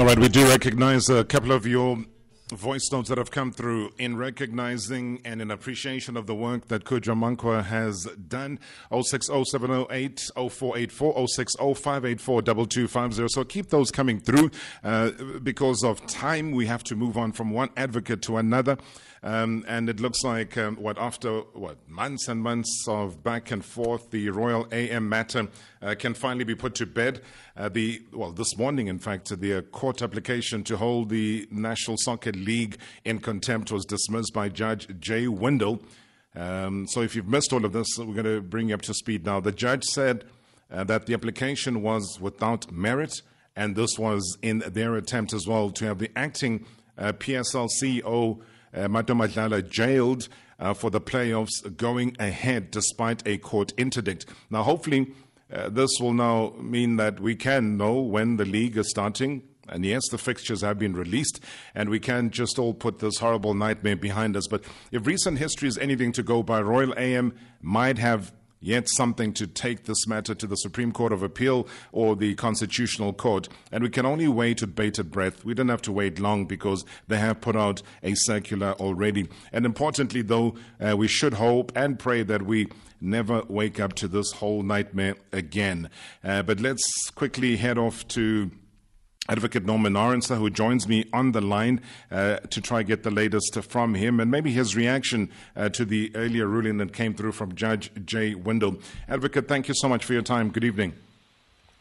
All 0.00 0.06
right, 0.06 0.18
we 0.18 0.30
do 0.30 0.48
recognize 0.48 1.10
a 1.10 1.24
couple 1.24 1.52
of 1.52 1.66
your 1.66 1.98
voice 2.52 2.88
notes 2.90 3.10
that 3.10 3.18
have 3.18 3.30
come 3.30 3.52
through 3.52 3.92
in 3.98 4.16
recognizing 4.16 5.20
and 5.26 5.42
in 5.42 5.50
appreciation 5.50 6.16
of 6.16 6.26
the 6.26 6.34
work 6.34 6.68
that 6.68 6.84
Khujwa 6.84 7.14
Mankwa 7.14 7.62
has 7.62 8.04
done. 8.26 8.58
060708 8.90 10.30
0484 10.34 11.28
060 11.28 12.14
2250. 12.14 13.28
So 13.28 13.44
keep 13.44 13.68
those 13.68 13.90
coming 13.90 14.20
through. 14.20 14.50
Uh, 14.82 15.10
because 15.42 15.84
of 15.84 16.06
time, 16.06 16.52
we 16.52 16.64
have 16.64 16.82
to 16.84 16.96
move 16.96 17.18
on 17.18 17.32
from 17.32 17.50
one 17.50 17.68
advocate 17.76 18.22
to 18.22 18.38
another. 18.38 18.78
Um, 19.22 19.66
and 19.68 19.90
it 19.90 20.00
looks 20.00 20.24
like 20.24 20.56
um, 20.56 20.76
what 20.76 20.96
after 20.98 21.40
what 21.52 21.76
months 21.86 22.26
and 22.28 22.42
months 22.42 22.86
of 22.88 23.22
back 23.22 23.50
and 23.50 23.62
forth, 23.62 24.10
the 24.10 24.30
Royal 24.30 24.66
AM 24.72 25.10
matter 25.10 25.48
uh, 25.82 25.94
can 25.98 26.14
finally 26.14 26.44
be 26.44 26.54
put 26.54 26.74
to 26.76 26.86
bed. 26.86 27.20
Uh, 27.54 27.68
the 27.68 28.02
well, 28.14 28.32
this 28.32 28.56
morning, 28.56 28.88
in 28.88 28.98
fact, 28.98 29.28
the 29.40 29.58
uh, 29.58 29.60
court 29.60 30.00
application 30.00 30.64
to 30.64 30.78
hold 30.78 31.10
the 31.10 31.46
National 31.50 31.98
Soccer 31.98 32.32
League 32.32 32.78
in 33.04 33.18
contempt 33.18 33.70
was 33.70 33.84
dismissed 33.84 34.32
by 34.32 34.48
Judge 34.48 34.88
Jay 34.98 35.26
Windell. 35.26 35.82
Um, 36.34 36.86
so, 36.86 37.02
if 37.02 37.14
you've 37.14 37.28
missed 37.28 37.52
all 37.52 37.66
of 37.66 37.74
this, 37.74 37.98
we're 37.98 38.14
going 38.14 38.24
to 38.24 38.40
bring 38.40 38.70
you 38.70 38.74
up 38.74 38.82
to 38.82 38.94
speed 38.94 39.26
now. 39.26 39.38
The 39.40 39.52
judge 39.52 39.84
said 39.84 40.24
uh, 40.70 40.84
that 40.84 41.04
the 41.04 41.12
application 41.12 41.82
was 41.82 42.18
without 42.22 42.72
merit, 42.72 43.20
and 43.54 43.76
this 43.76 43.98
was 43.98 44.38
in 44.40 44.60
their 44.60 44.94
attempt 44.94 45.34
as 45.34 45.46
well 45.46 45.68
to 45.72 45.84
have 45.84 45.98
the 45.98 46.10
acting 46.16 46.64
uh, 46.96 47.12
PSL 47.12 47.68
CEO 47.82 48.40
uh, 48.74 48.88
Mato 48.88 49.14
Madlala 49.14 49.68
jailed 49.68 50.28
uh, 50.58 50.74
for 50.74 50.90
the 50.90 51.00
playoffs 51.00 51.76
going 51.76 52.16
ahead 52.18 52.70
despite 52.70 53.26
a 53.26 53.38
court 53.38 53.72
interdict. 53.76 54.26
Now, 54.50 54.62
hopefully, 54.62 55.12
uh, 55.52 55.68
this 55.68 55.90
will 56.00 56.12
now 56.12 56.52
mean 56.60 56.96
that 56.96 57.20
we 57.20 57.34
can 57.34 57.76
know 57.76 58.00
when 58.00 58.36
the 58.36 58.44
league 58.44 58.76
is 58.76 58.90
starting. 58.90 59.42
And 59.68 59.84
yes, 59.84 60.08
the 60.10 60.18
fixtures 60.18 60.62
have 60.62 60.80
been 60.80 60.94
released, 60.94 61.40
and 61.76 61.90
we 61.90 62.00
can 62.00 62.30
just 62.30 62.58
all 62.58 62.74
put 62.74 62.98
this 62.98 63.18
horrible 63.18 63.54
nightmare 63.54 63.94
behind 63.94 64.36
us. 64.36 64.48
But 64.48 64.64
if 64.90 65.06
recent 65.06 65.38
history 65.38 65.68
is 65.68 65.78
anything 65.78 66.10
to 66.12 66.24
go 66.24 66.42
by, 66.42 66.60
Royal 66.60 66.92
AM 66.98 67.34
might 67.62 67.98
have 67.98 68.32
yet 68.60 68.88
something 68.88 69.32
to 69.34 69.46
take 69.46 69.84
this 69.84 70.06
matter 70.06 70.34
to 70.34 70.46
the 70.46 70.56
Supreme 70.56 70.92
Court 70.92 71.12
of 71.12 71.22
Appeal 71.22 71.66
or 71.92 72.14
the 72.14 72.34
Constitutional 72.34 73.12
Court. 73.12 73.48
And 73.72 73.82
we 73.82 73.90
can 73.90 74.06
only 74.06 74.28
wait 74.28 74.60
with 74.60 74.74
bated 74.74 75.10
breath. 75.10 75.44
We 75.44 75.54
don't 75.54 75.68
have 75.68 75.82
to 75.82 75.92
wait 75.92 76.18
long 76.18 76.46
because 76.46 76.84
they 77.08 77.18
have 77.18 77.40
put 77.40 77.56
out 77.56 77.82
a 78.02 78.14
circular 78.14 78.72
already. 78.72 79.28
And 79.52 79.64
importantly, 79.64 80.22
though, 80.22 80.56
uh, 80.80 80.96
we 80.96 81.08
should 81.08 81.34
hope 81.34 81.72
and 81.74 81.98
pray 81.98 82.22
that 82.22 82.42
we 82.42 82.68
never 83.00 83.42
wake 83.48 83.80
up 83.80 83.94
to 83.94 84.08
this 84.08 84.32
whole 84.32 84.62
nightmare 84.62 85.16
again. 85.32 85.88
Uh, 86.22 86.42
but 86.42 86.60
let's 86.60 87.10
quickly 87.10 87.56
head 87.56 87.78
off 87.78 88.06
to 88.08 88.50
Advocate 89.30 89.64
Norman 89.64 89.92
Arendse, 89.94 90.36
who 90.36 90.50
joins 90.50 90.88
me 90.88 91.06
on 91.12 91.30
the 91.30 91.40
line 91.40 91.80
uh, 92.10 92.38
to 92.38 92.60
try 92.60 92.82
get 92.82 93.04
the 93.04 93.12
latest 93.12 93.62
from 93.62 93.94
him 93.94 94.18
and 94.18 94.28
maybe 94.28 94.50
his 94.50 94.74
reaction 94.74 95.30
uh, 95.54 95.68
to 95.68 95.84
the 95.84 96.10
earlier 96.16 96.48
ruling 96.48 96.78
that 96.78 96.92
came 96.92 97.14
through 97.14 97.30
from 97.30 97.54
Judge 97.54 97.92
Jay 98.04 98.34
Windell. 98.34 98.82
Advocate, 99.08 99.46
thank 99.46 99.68
you 99.68 99.74
so 99.74 99.88
much 99.88 100.04
for 100.04 100.14
your 100.14 100.22
time. 100.22 100.50
Good 100.50 100.64
evening. 100.64 100.94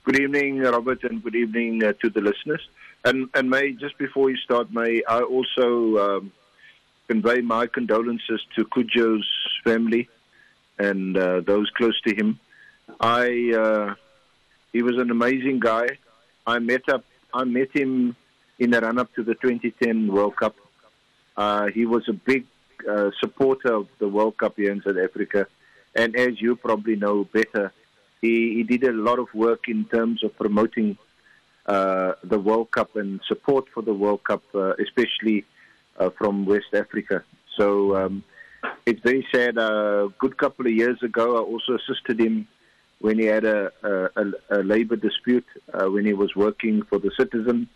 Good 0.04 0.20
evening, 0.20 0.60
Robert, 0.60 1.04
and 1.04 1.24
good 1.24 1.36
evening 1.36 1.84
uh, 1.84 1.94
to 2.04 2.10
the 2.12 2.22
listeners. 2.22 2.62
And, 3.04 3.30
and 3.34 3.50
may, 3.50 3.72
just 3.72 3.98
before 3.98 4.30
you 4.30 4.38
start, 4.38 4.72
may 4.72 5.02
I 5.10 5.22
also 5.22 5.98
um, 5.98 6.32
convey 7.08 7.42
my 7.42 7.66
condolences 7.66 8.46
to 8.58 8.66
Khujwa's 8.66 9.28
family 9.64 10.08
and 10.78 11.18
uh, 11.18 11.42
those 11.42 11.70
close 11.72 12.00
to 12.02 12.16
him. 12.16 12.40
I 13.00 13.54
uh, 13.58 13.96
he 14.72 14.84
was 14.84 14.98
an 14.98 15.10
amazing 15.10 15.60
guy. 15.60 15.88
I 16.46 16.60
met 16.60 16.88
up 16.90 17.04
I 17.34 17.44
met 17.44 17.76
him 17.76 18.16
in 18.58 18.72
the 18.72 18.82
run 18.82 18.98
up 18.98 19.14
to 19.16 19.24
the 19.24 19.36
2010 19.36 20.12
World 20.12 20.36
Cup. 20.36 20.56
Uh, 21.38 21.68
he 21.68 21.86
was 21.86 22.08
a 22.10 22.14
big 22.14 22.46
uh, 22.90 23.12
supporter 23.20 23.74
of 23.74 23.88
the 24.00 24.08
World 24.08 24.38
Cup 24.38 24.56
here 24.58 24.72
in 24.72 24.82
South 24.82 24.98
Africa, 24.98 25.48
and 25.96 26.16
as 26.16 26.42
you 26.42 26.56
probably 26.56 26.96
know 26.96 27.24
better, 27.26 27.72
he, 28.22 28.56
he 28.56 28.64
did 28.64 28.84
a 28.84 28.92
lot 28.92 29.20
of 29.20 29.28
work 29.34 29.70
in 29.70 29.86
terms 29.86 30.24
of 30.24 30.36
promoting 30.38 30.98
uh, 31.66 32.14
the 32.24 32.40
World 32.40 32.72
Cup 32.72 32.96
and 32.96 33.22
support 33.28 33.66
for 33.74 33.82
the 33.82 33.94
World 33.94 34.24
Cup, 34.24 34.44
uh, 34.56 34.74
especially 34.80 35.46
uh, 35.98 36.10
from 36.10 36.46
West 36.46 36.74
Africa. 36.74 37.24
So 37.58 37.96
um, 37.96 38.24
it's 38.86 39.02
very 39.02 39.26
sad. 39.34 39.58
A 39.58 40.10
good 40.18 40.38
couple 40.38 40.66
of 40.66 40.74
years 40.74 41.02
ago, 41.04 41.38
I 41.38 41.42
also 41.42 41.78
assisted 41.78 42.20
him 42.20 42.48
when 43.00 43.18
he 43.18 43.26
had 43.26 43.46
a, 43.46 43.72
a, 43.84 44.26
a 44.50 44.64
labor 44.64 44.96
dispute 44.96 45.46
uh, 45.74 45.90
when 45.90 46.06
he 46.06 46.14
was 46.14 46.36
working 46.36 46.84
for 46.84 47.00
the 47.00 47.12
citizen. 47.18 47.68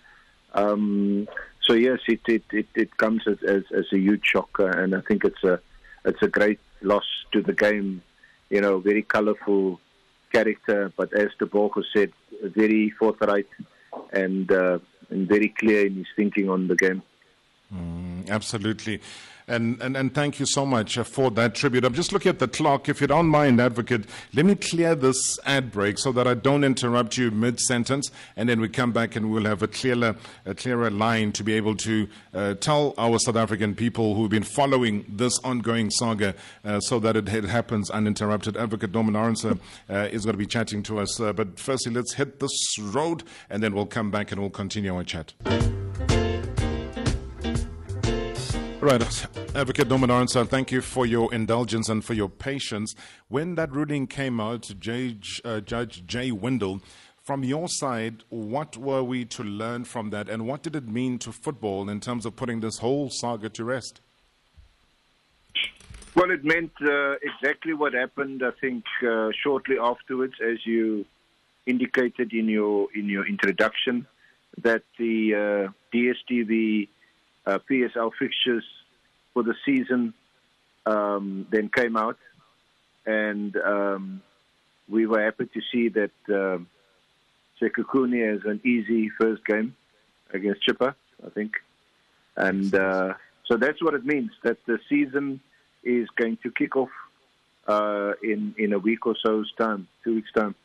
Um, 0.54 1.28
so 1.62 1.74
yes, 1.74 2.00
it 2.08 2.22
it, 2.28 2.44
it, 2.52 2.68
it 2.76 2.98
comes 2.98 3.24
as, 3.28 3.38
as, 3.44 3.64
as, 3.74 3.86
a 3.92 3.98
huge 3.98 4.26
shock, 4.26 4.60
uh, 4.60 4.68
and 4.68 4.94
I 4.96 5.02
think 5.02 5.24
it's 5.24 5.44
a 5.44 5.60
it's 6.06 6.22
a 6.22 6.28
great 6.28 6.60
loss 6.82 7.06
to 7.32 7.42
the 7.42 7.54
game. 7.54 8.02
You 8.50 8.62
know, 8.62 8.80
very 8.80 9.02
colourful 9.02 9.80
character, 10.32 10.92
but 10.96 11.14
as 11.14 11.30
the 11.40 11.46
Borgo 11.46 11.82
said, 11.94 12.12
very 12.44 12.90
forthright 12.92 13.48
and 14.12 14.52
uh, 14.52 14.80
and 15.10 15.28
very 15.28 15.50
clear 15.50 15.88
in 15.88 15.96
his 15.96 16.08
thinking 16.16 16.50
on 16.50 16.68
the 16.68 16.76
game. 16.76 17.02
Mm, 17.74 18.30
absolutely. 18.30 19.02
And, 19.48 19.82
and, 19.82 19.98
and 19.98 20.14
thank 20.14 20.40
you 20.40 20.46
so 20.46 20.66
much 20.66 20.98
for 20.98 21.30
that 21.32 21.56
tribute. 21.56 21.84
I'm 21.84 21.94
just 21.94 22.14
looking 22.14 22.30
at 22.30 22.40
the 22.40 22.48
clock. 22.48 22.88
If 22.88 23.02
you 23.02 23.08
don't 23.08 23.28
mind, 23.28 23.60
Advocate, 23.60 24.06
let 24.34 24.46
me 24.46 24.56
clear 24.56 24.96
this 24.96 25.38
ad 25.46 25.72
break 25.72 25.98
so 25.98 26.12
that 26.14 26.28
I 26.28 26.34
don't 26.34 26.64
interrupt 26.64 27.18
you 27.18 27.32
mid 27.32 27.60
sentence, 27.60 28.10
and 28.36 28.48
then 28.48 28.62
we 28.62 28.70
come 28.70 28.92
back 28.92 29.16
and 29.16 29.32
we'll 29.32 29.46
have 29.46 29.62
a 29.62 29.68
clearer, 29.68 30.16
a 30.46 30.56
clearer 30.56 30.90
line 30.90 31.32
to 31.34 31.44
be 31.44 31.54
able 31.54 31.76
to 31.78 32.08
uh, 32.34 32.54
tell 32.56 32.94
our 32.98 33.20
South 33.20 33.36
African 33.36 33.76
people 33.76 34.16
who've 34.16 34.30
been 34.30 34.44
following 34.44 35.06
this 35.10 35.40
ongoing 35.40 35.90
saga 35.90 36.36
uh, 36.64 36.80
so 36.80 37.00
that 37.00 37.16
it, 37.16 37.28
it, 37.34 37.44
happens 37.46 37.90
uninterrupted. 37.90 38.56
Advocate 38.56 38.94
Norman 38.94 39.16
Arendse 39.16 39.60
uh, 39.90 39.94
is 40.12 40.26
going 40.26 40.34
to 40.34 40.38
be 40.38 40.46
chatting 40.46 40.82
to 40.84 41.00
us. 41.00 41.20
Uh, 41.20 41.34
but 41.34 41.60
firstly, 41.60 41.92
let's 41.92 42.14
hit 42.14 42.40
this 42.40 42.80
road, 42.80 43.24
and 43.50 43.62
then 43.62 43.74
we'll 43.74 43.86
come 43.86 44.12
back 44.12 44.32
and 44.32 44.40
we'll 44.40 44.50
continue 44.50 44.96
our 44.96 45.04
chat. 45.04 45.34
Right. 48.84 49.28
Advocate 49.56 49.88
Norman 49.88 50.10
Arendse, 50.10 50.46
thank 50.50 50.70
you 50.70 50.82
for 50.82 51.06
your 51.06 51.34
indulgence 51.34 51.88
and 51.88 52.04
for 52.04 52.14
your 52.16 52.28
patience. 52.28 52.96
When 53.30 53.56
that 53.56 53.72
ruling 53.72 54.08
came 54.08 54.42
out, 54.42 54.70
Judge, 54.78 55.42
uh, 55.46 55.62
Judge 55.62 56.06
Jay 56.06 56.32
Windell, 56.32 56.82
from 57.22 57.46
your 57.46 57.70
side, 57.70 58.26
what 58.28 58.76
were 58.76 59.02
we 59.02 59.24
to 59.24 59.42
learn 59.42 59.86
from 59.86 60.10
that, 60.10 60.28
and 60.28 60.46
what 60.46 60.64
did 60.64 60.76
it 60.76 60.86
mean 60.86 61.18
to 61.20 61.32
football 61.32 61.90
in 61.90 62.02
terms 62.02 62.26
of 62.26 62.36
putting 62.36 62.60
this 62.60 62.80
whole 62.80 63.10
saga 63.10 63.48
to 63.48 63.64
rest? 63.64 64.02
Well, 66.14 66.30
it 66.32 66.44
meant 66.44 66.74
uh, 66.82 67.14
exactly 67.22 67.74
what 67.74 67.94
happened. 67.94 68.44
I 68.44 68.52
think 68.60 68.84
uh, 69.02 69.30
shortly 69.42 69.78
afterwards, 69.80 70.34
as 70.46 70.58
you 70.66 71.06
indicated 71.66 72.34
in 72.34 72.50
your 72.50 72.90
in 72.94 73.06
your 73.08 73.26
introduction, 73.26 74.08
that 74.62 74.84
the 75.00 75.70
uh, 75.70 75.72
DSTV 75.96 76.90
uh, 77.46 77.60
PSL 77.70 78.12
fixtures 78.18 78.64
for 79.34 79.44
the 79.44 79.56
season 79.66 80.14
um, 80.86 81.48
then 81.50 81.70
came 81.70 81.96
out, 81.96 82.18
and 83.06 83.56
um, 83.58 84.22
we 84.90 85.06
were 85.06 85.24
happy 85.24 85.46
to 85.46 85.62
see 85.72 85.90
that 85.90 86.12
um, 86.30 86.68
Sekhukhune 87.62 88.32
has 88.34 88.42
an 88.46 88.62
easy 88.66 89.10
first 89.20 89.46
game 89.46 89.76
against 90.34 90.68
Chippa, 90.68 90.96
I 91.26 91.30
think, 91.30 91.54
and 92.36 92.74
uh, 92.74 93.14
so 93.46 93.58
that's 93.58 93.82
what 93.82 93.94
it 93.94 94.06
means 94.06 94.32
that 94.44 94.58
the 94.66 94.80
season 94.90 95.40
is 95.84 96.08
going 96.16 96.38
to 96.44 96.52
kick 96.52 96.76
off 96.76 96.90
uh, 97.68 98.14
in 98.22 98.56
in 98.58 98.74
a 98.74 98.80
week 98.80 99.06
or 99.06 99.16
so's 99.24 99.52
time, 99.58 99.88
two 100.04 100.16
weeks 100.16 100.32
time. 100.34 100.56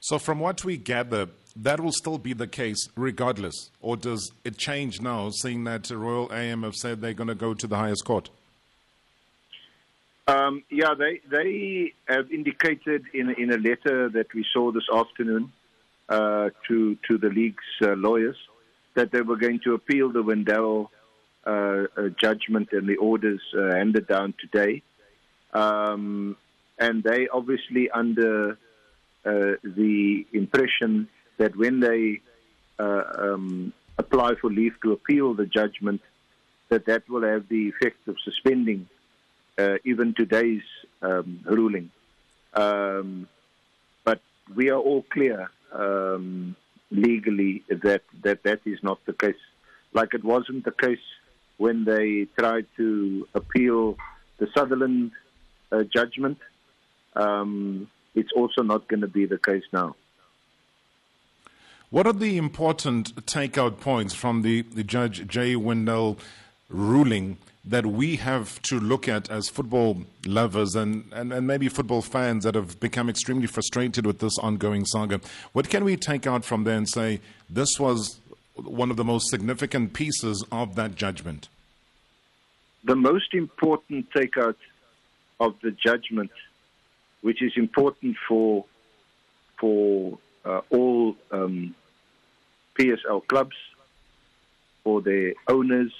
So, 0.00 0.18
from 0.18 0.38
what 0.38 0.64
we 0.64 0.76
gather, 0.76 1.28
that 1.62 1.80
will 1.80 1.92
still 1.92 2.18
be 2.18 2.32
the 2.32 2.46
case 2.46 2.88
regardless? 2.96 3.70
Or 3.80 3.96
does 3.96 4.32
it 4.44 4.56
change 4.56 5.00
now, 5.00 5.30
seeing 5.30 5.64
that 5.64 5.90
Royal 5.90 6.32
AM 6.32 6.62
have 6.62 6.74
said 6.74 7.00
they're 7.00 7.14
going 7.14 7.28
to 7.28 7.34
go 7.34 7.54
to 7.54 7.66
the 7.66 7.76
highest 7.76 8.04
court? 8.04 8.30
Um, 10.28 10.62
yeah, 10.68 10.94
they 10.98 11.20
they 11.30 11.94
have 12.06 12.30
indicated 12.30 13.04
in 13.14 13.30
in 13.30 13.50
a 13.50 13.56
letter 13.56 14.10
that 14.10 14.26
we 14.34 14.44
saw 14.52 14.70
this 14.70 14.88
afternoon 14.94 15.52
uh, 16.08 16.50
to 16.68 16.96
to 17.08 17.16
the 17.16 17.30
league's 17.30 17.64
uh, 17.82 17.94
lawyers 17.94 18.36
that 18.94 19.10
they 19.10 19.22
were 19.22 19.36
going 19.36 19.60
to 19.64 19.74
appeal 19.74 20.10
the 20.10 20.22
Wendell 20.22 20.90
uh, 21.46 21.50
uh, 21.50 22.08
judgment 22.20 22.68
and 22.72 22.86
the 22.86 22.96
orders 22.96 23.40
uh, 23.56 23.74
handed 23.74 24.06
down 24.06 24.34
today, 24.38 24.82
um, 25.54 26.36
and 26.78 27.02
they 27.02 27.28
obviously 27.28 27.88
under 27.90 28.58
uh, 29.24 29.52
the 29.62 30.26
impression 30.34 31.08
that 31.38 31.56
when 31.56 31.80
they 31.80 32.20
uh, 32.78 33.02
um, 33.18 33.72
apply 33.96 34.34
for 34.40 34.50
leave 34.50 34.74
to 34.82 34.92
appeal 34.92 35.34
the 35.34 35.46
judgment, 35.46 36.00
that 36.68 36.86
that 36.86 37.08
will 37.08 37.22
have 37.22 37.48
the 37.48 37.68
effect 37.68 38.06
of 38.06 38.16
suspending 38.22 38.88
uh, 39.58 39.76
even 39.84 40.14
today's 40.14 40.62
um, 41.02 41.40
ruling. 41.44 41.90
Um, 42.54 43.28
but 44.04 44.20
we 44.54 44.70
are 44.70 44.78
all 44.78 45.04
clear 45.10 45.50
um, 45.72 46.56
legally 46.90 47.64
that, 47.68 48.02
that 48.22 48.42
that 48.44 48.60
is 48.64 48.78
not 48.82 49.04
the 49.06 49.12
case. 49.12 49.42
Like 49.92 50.14
it 50.14 50.24
wasn't 50.24 50.64
the 50.64 50.72
case 50.72 51.06
when 51.56 51.84
they 51.84 52.26
tried 52.38 52.66
to 52.76 53.26
appeal 53.34 53.96
the 54.38 54.48
Sutherland 54.54 55.12
uh, 55.72 55.82
judgment. 55.82 56.38
Um, 57.16 57.88
it's 58.14 58.32
also 58.34 58.62
not 58.62 58.88
going 58.88 59.00
to 59.00 59.08
be 59.08 59.26
the 59.26 59.38
case 59.38 59.64
now. 59.72 59.96
What 61.90 62.06
are 62.06 62.12
the 62.12 62.36
important 62.36 63.16
takeout 63.24 63.80
points 63.80 64.12
from 64.12 64.42
the, 64.42 64.60
the 64.60 64.84
Judge 64.84 65.26
Jay 65.26 65.56
Wendell 65.56 66.18
ruling 66.68 67.38
that 67.64 67.86
we 67.86 68.16
have 68.16 68.60
to 68.62 68.78
look 68.78 69.08
at 69.08 69.30
as 69.30 69.48
football 69.48 70.02
lovers 70.26 70.74
and, 70.74 71.10
and, 71.14 71.32
and 71.32 71.46
maybe 71.46 71.66
football 71.70 72.02
fans 72.02 72.44
that 72.44 72.54
have 72.54 72.78
become 72.78 73.08
extremely 73.08 73.46
frustrated 73.46 74.04
with 74.04 74.18
this 74.18 74.38
ongoing 74.38 74.84
saga? 74.84 75.22
What 75.54 75.70
can 75.70 75.82
we 75.82 75.96
take 75.96 76.26
out 76.26 76.44
from 76.44 76.64
there 76.64 76.76
and 76.76 76.86
say 76.86 77.20
this 77.48 77.80
was 77.80 78.18
one 78.54 78.90
of 78.90 78.98
the 78.98 79.04
most 79.04 79.30
significant 79.30 79.94
pieces 79.94 80.44
of 80.52 80.74
that 80.74 80.94
judgment? 80.94 81.48
The 82.84 82.96
most 82.96 83.32
important 83.32 84.10
takeout 84.10 84.56
of 85.40 85.54
the 85.62 85.70
judgment, 85.70 86.32
which 87.22 87.42
is 87.42 87.52
important 87.56 88.16
for 88.28 88.66
for 89.58 90.18
Uh, 90.48 90.62
all 90.70 91.14
um, 91.30 91.74
PSL 92.78 93.26
clubs, 93.28 93.56
for 94.82 95.02
their 95.02 95.34
owners, 95.46 95.92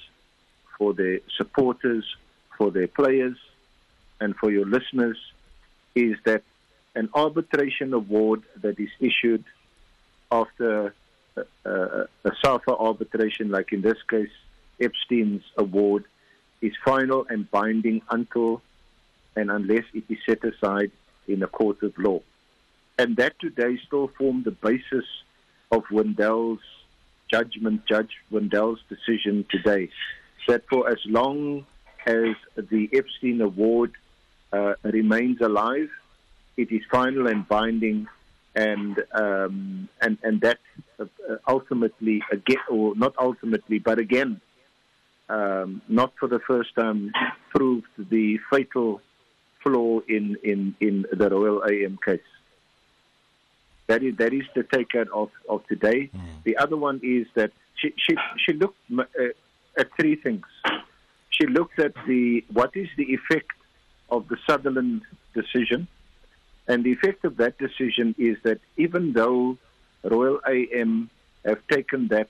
for 0.78 0.94
their 0.94 1.20
supporters, 1.36 2.04
for 2.56 2.70
their 2.70 2.88
players, 2.88 3.36
and 4.22 4.34
for 4.36 4.50
your 4.50 4.64
listeners, 4.64 5.18
is 5.94 6.16
that 6.24 6.42
an 6.94 7.10
arbitration 7.12 7.92
award 7.92 8.42
that 8.62 8.80
is 8.80 8.88
issued 9.00 9.44
after 10.32 10.94
a, 11.36 11.42
a, 11.66 12.08
a 12.24 12.32
SAFA 12.42 12.74
arbitration, 12.74 13.50
like 13.50 13.74
in 13.74 13.82
this 13.82 13.98
case, 14.08 14.30
Epstein's 14.80 15.42
award, 15.58 16.04
is 16.62 16.72
final 16.82 17.26
and 17.28 17.50
binding 17.50 18.00
until 18.10 18.62
and 19.36 19.50
unless 19.50 19.84
it 19.92 20.04
is 20.08 20.18
set 20.24 20.42
aside 20.42 20.90
in 21.26 21.42
a 21.42 21.46
court 21.46 21.82
of 21.82 21.92
law. 21.98 22.22
And 22.98 23.16
that 23.16 23.38
today 23.38 23.78
still 23.86 24.10
formed 24.18 24.44
the 24.44 24.50
basis 24.50 25.04
of 25.70 25.84
Wendell's 25.90 26.58
judgment, 27.30 27.86
Judge 27.86 28.10
Wendell's 28.30 28.80
decision 28.88 29.46
today, 29.50 29.90
that 30.48 30.64
for 30.68 30.90
as 30.90 30.98
long 31.06 31.64
as 32.06 32.34
the 32.56 32.88
Epstein 32.92 33.40
Award 33.40 33.92
uh, 34.52 34.74
remains 34.82 35.40
alive, 35.40 35.90
it 36.56 36.72
is 36.72 36.82
final 36.90 37.28
and 37.28 37.46
binding, 37.46 38.08
and 38.56 39.00
um, 39.12 39.88
and 40.00 40.18
and 40.24 40.40
that 40.40 40.58
uh, 40.98 41.04
ultimately 41.46 42.22
again, 42.32 42.56
or 42.68 42.96
not 42.96 43.14
ultimately, 43.20 43.78
but 43.78 44.00
again, 44.00 44.40
um, 45.28 45.82
not 45.88 46.14
for 46.18 46.28
the 46.28 46.40
first 46.40 46.74
time, 46.74 47.12
proved 47.54 47.86
the 47.96 48.38
fatal 48.50 49.00
flaw 49.62 50.00
in 50.08 50.36
in 50.42 50.74
in 50.80 51.04
the 51.12 51.28
Royal 51.30 51.62
AM 51.64 51.98
case. 52.04 52.20
That 53.88 54.02
is 54.02 54.16
that 54.16 54.32
is 54.32 54.44
the 54.54 54.64
takeout 54.64 55.08
of 55.12 55.30
of 55.48 55.66
today. 55.66 56.10
Mm. 56.14 56.42
The 56.44 56.56
other 56.58 56.76
one 56.76 57.00
is 57.02 57.26
that 57.34 57.50
she 57.76 57.94
she 57.96 58.14
she 58.44 58.52
looked 58.52 58.78
uh, 58.96 59.04
at 59.76 59.88
three 59.98 60.16
things. 60.16 60.44
She 61.30 61.46
looked 61.46 61.78
at 61.78 61.94
the 62.06 62.44
what 62.52 62.76
is 62.76 62.88
the 62.96 63.14
effect 63.14 63.52
of 64.10 64.28
the 64.28 64.36
Sutherland 64.46 65.02
decision, 65.34 65.88
and 66.66 66.84
the 66.84 66.92
effect 66.92 67.24
of 67.24 67.38
that 67.38 67.58
decision 67.58 68.14
is 68.18 68.36
that 68.44 68.60
even 68.76 69.12
though 69.14 69.56
Royal 70.04 70.40
AM 70.46 71.10
have 71.44 71.60
taken 71.68 72.08
that 72.08 72.28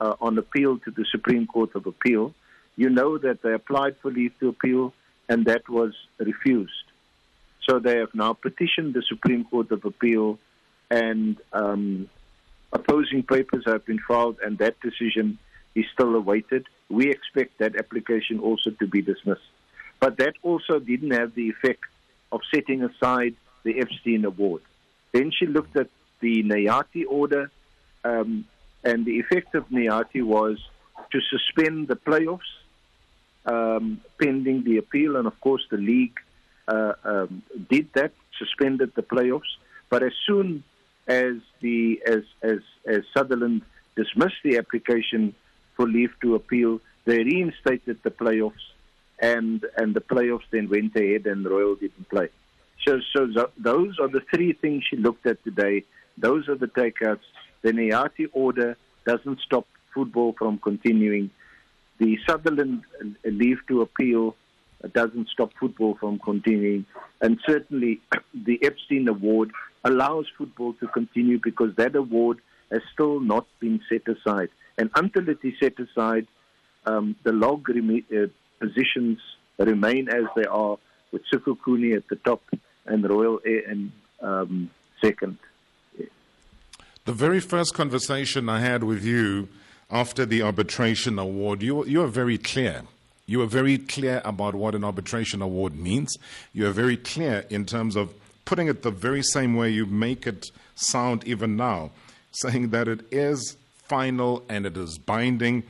uh, 0.00 0.14
on 0.20 0.36
appeal 0.36 0.78
to 0.78 0.90
the 0.90 1.06
Supreme 1.10 1.46
Court 1.46 1.70
of 1.74 1.86
Appeal, 1.86 2.34
you 2.76 2.90
know 2.90 3.18
that 3.18 3.42
they 3.42 3.52
applied 3.52 3.96
for 4.02 4.10
leave 4.10 4.32
to 4.40 4.48
appeal 4.48 4.92
and 5.28 5.44
that 5.46 5.68
was 5.68 5.92
refused. 6.18 6.86
So 7.68 7.78
they 7.78 7.98
have 7.98 8.14
now 8.14 8.32
petitioned 8.32 8.94
the 8.94 9.02
Supreme 9.08 9.44
Court 9.44 9.70
of 9.70 9.84
Appeal 9.84 10.38
and 10.92 11.38
um, 11.54 12.08
opposing 12.72 13.22
papers 13.22 13.64
have 13.66 13.84
been 13.86 13.98
filed, 14.06 14.36
and 14.44 14.58
that 14.58 14.78
decision 14.80 15.38
is 15.74 15.86
still 15.94 16.14
awaited. 16.14 16.66
We 16.90 17.10
expect 17.10 17.58
that 17.58 17.76
application 17.76 18.38
also 18.38 18.70
to 18.80 18.86
be 18.86 19.00
dismissed. 19.00 19.50
But 20.00 20.18
that 20.18 20.34
also 20.42 20.78
didn't 20.78 21.12
have 21.12 21.34
the 21.34 21.48
effect 21.48 21.84
of 22.30 22.40
setting 22.54 22.82
aside 22.82 23.34
the 23.62 23.80
Epstein 23.80 24.24
Award. 24.24 24.62
Then 25.12 25.30
she 25.36 25.46
looked 25.46 25.76
at 25.76 25.88
the 26.20 26.42
Nayati 26.42 27.04
order, 27.08 27.50
um, 28.04 28.44
and 28.84 29.06
the 29.06 29.18
effect 29.18 29.54
of 29.54 29.68
Nayati 29.68 30.22
was 30.22 30.58
to 31.12 31.18
suspend 31.32 31.88
the 31.88 31.96
playoffs 31.96 32.52
um, 33.46 34.00
pending 34.20 34.64
the 34.64 34.76
appeal, 34.76 35.16
and 35.16 35.26
of 35.26 35.40
course 35.40 35.64
the 35.70 35.76
league 35.76 36.18
uh, 36.68 36.92
um, 37.04 37.42
did 37.70 37.88
that, 37.94 38.12
suspended 38.38 38.92
the 38.94 39.02
playoffs. 39.02 39.52
But 39.88 40.02
as 40.02 40.12
soon 40.26 40.64
as 41.06 41.34
the 41.60 42.00
as 42.06 42.22
as 42.42 42.58
as 42.86 43.02
Sutherland 43.14 43.62
dismissed 43.96 44.42
the 44.44 44.58
application 44.58 45.34
for 45.76 45.86
leave 45.86 46.12
to 46.22 46.34
appeal, 46.34 46.80
they 47.04 47.18
reinstated 47.18 47.98
the 48.02 48.10
playoffs, 48.10 48.64
and 49.18 49.64
and 49.76 49.94
the 49.94 50.00
playoffs 50.00 50.48
then 50.50 50.68
went 50.68 50.94
ahead, 50.96 51.26
and 51.26 51.44
Royal 51.44 51.74
didn't 51.74 52.08
play. 52.08 52.28
So 52.86 53.00
so 53.14 53.50
those 53.56 53.98
are 54.00 54.08
the 54.08 54.22
three 54.32 54.52
things 54.52 54.84
she 54.88 54.96
looked 54.96 55.26
at 55.26 55.42
today. 55.44 55.84
Those 56.18 56.48
are 56.48 56.56
the 56.56 56.66
takeouts. 56.68 57.26
The 57.62 57.72
Nayati 57.72 58.28
order 58.32 58.76
doesn't 59.06 59.40
stop 59.40 59.66
football 59.94 60.34
from 60.38 60.58
continuing. 60.58 61.30
The 61.98 62.18
Sutherland 62.28 62.82
uh, 63.00 63.06
leave 63.24 63.58
to 63.68 63.82
appeal 63.82 64.34
doesn't 64.92 65.28
stop 65.28 65.52
football 65.58 65.94
from 65.94 66.18
continuing. 66.18 66.86
And 67.20 67.38
certainly 67.46 68.00
the 68.34 68.58
Epstein 68.62 69.08
Award 69.08 69.50
allows 69.84 70.26
football 70.36 70.74
to 70.74 70.86
continue 70.88 71.38
because 71.38 71.74
that 71.76 71.96
award 71.96 72.40
has 72.70 72.82
still 72.92 73.20
not 73.20 73.46
been 73.60 73.80
set 73.88 74.08
aside. 74.08 74.48
And 74.78 74.90
until 74.94 75.28
it 75.28 75.38
is 75.42 75.54
set 75.60 75.78
aside, 75.78 76.26
um, 76.86 77.16
the 77.22 77.32
log 77.32 77.68
rem- 77.68 78.04
uh, 78.12 78.26
positions 78.58 79.18
remain 79.58 80.08
as 80.08 80.24
they 80.34 80.44
are, 80.44 80.78
with 81.12 81.22
Sekhukhune 81.32 81.94
at 81.94 82.08
the 82.08 82.16
top 82.16 82.42
and 82.86 83.08
Royal 83.08 83.40
Air 83.44 83.62
and 83.68 83.92
um, 84.20 84.70
second. 85.00 85.38
The 87.04 87.12
very 87.12 87.40
first 87.40 87.74
conversation 87.74 88.48
I 88.48 88.60
had 88.60 88.84
with 88.84 89.04
you 89.04 89.48
after 89.90 90.24
the 90.24 90.42
arbitration 90.42 91.18
award, 91.18 91.62
you, 91.62 91.84
you 91.84 92.02
are 92.02 92.06
very 92.06 92.38
clear. 92.38 92.82
You 93.32 93.40
are 93.40 93.46
very 93.46 93.78
clear 93.78 94.20
about 94.26 94.54
what 94.54 94.74
an 94.74 94.84
arbitration 94.84 95.40
award 95.40 95.74
means. 95.74 96.18
You 96.52 96.66
are 96.66 96.70
very 96.70 96.98
clear 96.98 97.46
in 97.48 97.64
terms 97.64 97.96
of 97.96 98.12
putting 98.44 98.68
it 98.68 98.82
the 98.82 98.90
very 98.90 99.22
same 99.22 99.56
way 99.56 99.70
you 99.70 99.86
make 99.86 100.26
it 100.26 100.50
sound 100.74 101.24
even 101.26 101.56
now, 101.56 101.92
saying 102.30 102.68
that 102.72 102.88
it 102.88 103.00
is 103.10 103.56
final 103.88 104.44
and 104.50 104.66
it 104.66 104.76
is 104.76 104.98
binding 104.98 105.62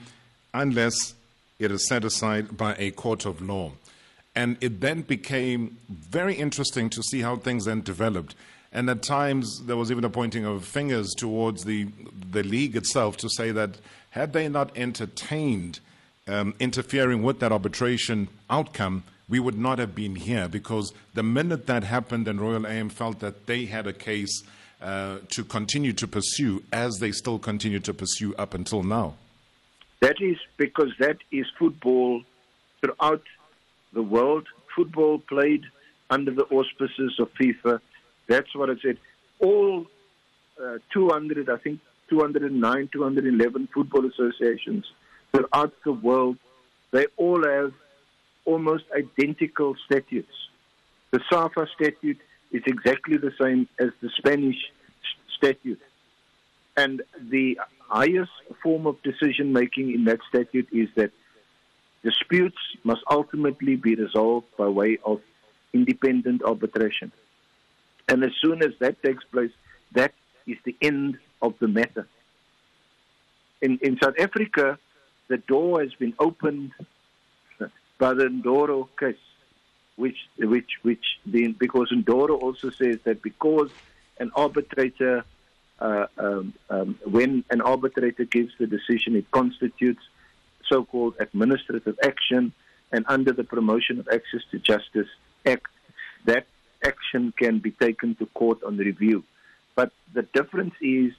unless 0.52 1.14
it 1.60 1.70
is 1.70 1.86
set 1.86 2.02
aside 2.04 2.56
by 2.56 2.74
a 2.80 2.90
court 2.90 3.24
of 3.26 3.40
law. 3.40 3.70
And 4.34 4.56
it 4.60 4.80
then 4.80 5.02
became 5.02 5.78
very 5.88 6.34
interesting 6.34 6.90
to 6.90 7.00
see 7.00 7.20
how 7.20 7.36
things 7.36 7.66
then 7.66 7.82
developed. 7.82 8.34
And 8.72 8.90
at 8.90 9.04
times, 9.04 9.62
there 9.66 9.76
was 9.76 9.92
even 9.92 10.02
a 10.02 10.10
pointing 10.10 10.44
of 10.44 10.64
fingers 10.64 11.14
towards 11.16 11.62
the, 11.62 11.86
the 12.28 12.42
league 12.42 12.74
itself 12.74 13.18
to 13.18 13.28
say 13.30 13.52
that 13.52 13.76
had 14.10 14.32
they 14.32 14.48
not 14.48 14.76
entertained 14.76 15.78
um, 16.26 16.54
interfering 16.60 17.22
with 17.22 17.40
that 17.40 17.52
arbitration 17.52 18.28
outcome, 18.48 19.04
we 19.28 19.40
would 19.40 19.58
not 19.58 19.78
have 19.78 19.94
been 19.94 20.16
here 20.16 20.48
because 20.48 20.92
the 21.14 21.22
minute 21.22 21.66
that 21.66 21.84
happened 21.84 22.28
and 22.28 22.40
Royal 22.40 22.66
AM 22.66 22.88
felt 22.88 23.20
that 23.20 23.46
they 23.46 23.64
had 23.64 23.86
a 23.86 23.92
case 23.92 24.42
uh, 24.80 25.18
to 25.28 25.44
continue 25.44 25.92
to 25.92 26.06
pursue 26.06 26.62
as 26.72 26.98
they 26.98 27.12
still 27.12 27.38
continue 27.38 27.80
to 27.80 27.94
pursue 27.94 28.34
up 28.36 28.54
until 28.54 28.82
now. 28.82 29.14
That 30.00 30.16
is 30.20 30.36
because 30.56 30.90
that 30.98 31.18
is 31.30 31.46
football 31.58 32.22
throughout 32.80 33.22
the 33.92 34.02
world. 34.02 34.46
Football 34.74 35.20
played 35.20 35.62
under 36.10 36.32
the 36.32 36.44
auspices 36.44 37.14
of 37.20 37.32
FIFA. 37.40 37.80
That's 38.26 38.54
what 38.54 38.70
I 38.70 38.74
said. 38.82 38.98
All 39.38 39.86
uh, 40.62 40.78
200, 40.92 41.48
I 41.48 41.56
think 41.58 41.80
209, 42.10 42.90
211 42.92 43.68
football 43.72 44.04
associations 44.06 44.84
throughout 45.32 45.72
the 45.84 45.92
world, 45.92 46.36
they 46.92 47.06
all 47.16 47.42
have 47.44 47.72
almost 48.44 48.84
identical 48.96 49.74
statutes. 49.86 50.32
The 51.10 51.20
SAFA 51.30 51.66
statute 51.74 52.18
is 52.50 52.62
exactly 52.66 53.16
the 53.16 53.32
same 53.40 53.68
as 53.78 53.90
the 54.00 54.10
Spanish 54.16 54.56
statute. 55.36 55.80
And 56.76 57.02
the 57.30 57.58
highest 57.88 58.32
form 58.62 58.86
of 58.86 59.02
decision 59.02 59.52
making 59.52 59.92
in 59.92 60.04
that 60.04 60.20
statute 60.28 60.68
is 60.72 60.88
that 60.96 61.10
disputes 62.02 62.56
must 62.84 63.02
ultimately 63.10 63.76
be 63.76 63.94
resolved 63.94 64.46
by 64.56 64.68
way 64.68 64.98
of 65.04 65.20
independent 65.72 66.42
arbitration. 66.42 67.12
And 68.08 68.24
as 68.24 68.32
soon 68.40 68.62
as 68.62 68.72
that 68.80 69.02
takes 69.02 69.24
place, 69.24 69.52
that 69.92 70.12
is 70.46 70.56
the 70.64 70.76
end 70.82 71.18
of 71.40 71.54
the 71.60 71.68
matter. 71.68 72.06
In, 73.60 73.78
in 73.82 73.98
South 74.02 74.14
Africa, 74.18 74.78
the 75.32 75.38
door 75.38 75.80
has 75.80 75.94
been 75.94 76.12
opened 76.18 76.72
by 77.98 78.12
the 78.12 78.24
Ndoro 78.24 78.86
case, 79.00 79.24
which, 79.96 80.18
which, 80.36 80.72
which 80.82 81.06
the, 81.24 81.48
because 81.48 81.88
Ndoro 81.90 82.34
also 82.46 82.68
says 82.68 82.98
that 83.04 83.22
because 83.22 83.70
an 84.18 84.30
arbitrator, 84.36 85.24
uh, 85.80 86.06
um, 86.18 86.52
um, 86.68 86.98
when 87.06 87.44
an 87.48 87.62
arbitrator 87.62 88.26
gives 88.26 88.52
the 88.58 88.66
decision, 88.66 89.16
it 89.16 89.30
constitutes 89.30 90.02
so-called 90.68 91.14
administrative 91.18 91.98
action, 92.04 92.52
and 92.92 93.06
under 93.08 93.32
the 93.32 93.44
Promotion 93.44 93.98
of 94.00 94.08
Access 94.08 94.42
to 94.50 94.58
Justice 94.58 95.08
Act, 95.46 95.72
that 96.26 96.44
action 96.84 97.32
can 97.38 97.58
be 97.58 97.70
taken 97.70 98.16
to 98.16 98.26
court 98.26 98.62
on 98.64 98.76
review. 98.76 99.24
But 99.76 99.92
the 100.12 100.24
difference 100.24 100.74
is, 100.82 101.14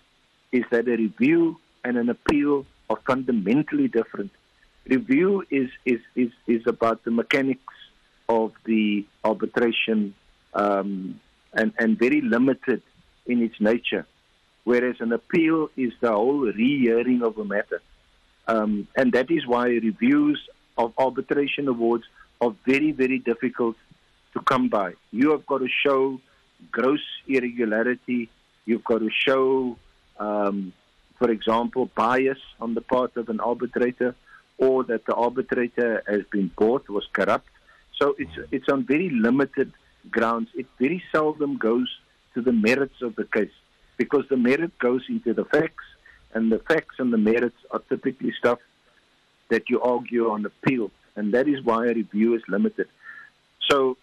is 0.52 0.66
that 0.70 0.88
a 0.88 0.98
review 1.08 1.58
and 1.84 1.98
an 1.98 2.10
appeal 2.10 2.68
are 2.94 3.02
fundamentally 3.06 3.88
different. 3.88 4.32
Review 4.88 5.46
is, 5.50 5.70
is, 5.86 6.02
is, 6.16 6.32
is 6.48 6.64
about 6.68 7.04
the 7.06 7.12
mechanics 7.12 7.74
of 8.28 8.52
the 8.66 9.06
arbitration 9.24 10.14
um, 10.54 11.20
and, 11.54 11.74
and 11.80 11.98
very 11.98 12.22
limited 12.22 12.82
in 13.26 13.42
its 13.42 13.60
nature, 13.60 14.06
whereas 14.64 14.98
an 15.00 15.12
appeal 15.14 15.70
is 15.78 15.94
the 16.02 16.12
whole 16.12 16.40
re-hearing 16.40 17.22
of 17.24 17.38
a 17.38 17.46
matter. 17.46 17.82
Um, 18.48 18.88
and 18.96 19.14
that 19.14 19.32
is 19.32 19.48
why 19.48 19.68
reviews 19.68 20.40
of 20.78 20.94
arbitration 20.98 21.68
awards 21.68 22.04
are 22.42 22.54
very, 22.66 22.92
very 22.92 23.20
difficult 23.20 23.78
to 24.34 24.40
come 24.42 24.68
by. 24.68 24.94
You 25.12 25.32
have 25.32 25.46
got 25.46 25.60
to 25.60 25.70
show 25.86 26.20
gross 26.72 27.06
irregularity. 27.28 28.30
You've 28.66 28.84
got 28.84 29.00
to 29.00 29.10
show, 29.10 29.78
um, 30.20 30.74
for 31.24 31.32
example, 31.32 31.90
bias 31.96 32.42
on 32.60 32.74
the 32.74 32.82
part 32.82 33.16
of 33.16 33.30
an 33.30 33.40
arbitrator, 33.40 34.14
or 34.58 34.84
that 34.84 35.06
the 35.06 35.14
arbitrator 35.14 36.04
has 36.06 36.24
been 36.30 36.52
bought, 36.58 36.90
was 36.90 37.06
corrupt. 37.14 37.48
So 37.98 38.14
it's 38.18 38.36
hmm. 38.36 38.56
it's 38.56 38.68
on 38.68 38.84
very 38.84 39.10
limited 39.10 39.72
grounds. 40.12 40.50
It 40.54 40.68
very 40.78 41.02
seldom 41.14 41.52
goes 41.56 41.90
to 42.34 42.42
the 42.42 42.52
merits 42.52 43.02
of 43.02 43.16
the 43.16 43.24
case 43.24 43.56
because 43.96 44.26
the 44.30 44.36
merit 44.36 44.78
goes 44.80 45.04
into 45.08 45.34
the 45.34 45.46
facts, 45.46 45.88
and 46.34 46.52
the 46.52 46.60
facts 46.60 46.96
and 47.00 47.14
the 47.14 47.24
merits 47.32 47.62
are 47.72 47.84
typically 47.88 48.34
stuff 48.38 48.60
that 49.48 49.70
you 49.70 49.80
argue 49.82 50.30
on 50.30 50.46
appeal, 50.46 50.92
and 51.16 51.34
that 51.36 51.48
is 51.48 51.64
why 51.64 51.86
a 51.86 51.94
review 52.02 52.36
is 52.36 52.44
limited. 52.50 52.88
So 53.70 53.96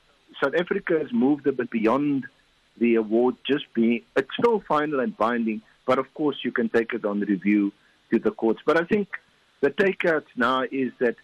South 0.42 0.54
Africa 0.58 0.94
has 1.02 1.12
moved 1.12 1.46
a 1.46 1.52
bit 1.52 1.70
beyond 1.70 2.24
the 2.78 2.94
award 2.94 3.34
just 3.46 3.66
being, 3.74 4.04
it's 4.16 4.34
still 4.38 4.60
final 4.66 5.00
and 5.00 5.14
binding, 5.14 5.60
but 5.90 5.98
of 5.98 6.08
course 6.14 6.38
you 6.44 6.52
can 6.52 6.68
take 6.68 6.92
it 6.98 7.04
on 7.04 7.18
review 7.18 7.72
to 8.12 8.20
the 8.20 8.30
courts. 8.30 8.60
But 8.64 8.76
I 8.82 8.84
think 8.84 9.08
the 9.60 9.70
takeout 9.70 10.26
now 10.36 10.62
is 10.70 10.92
that 11.00 11.16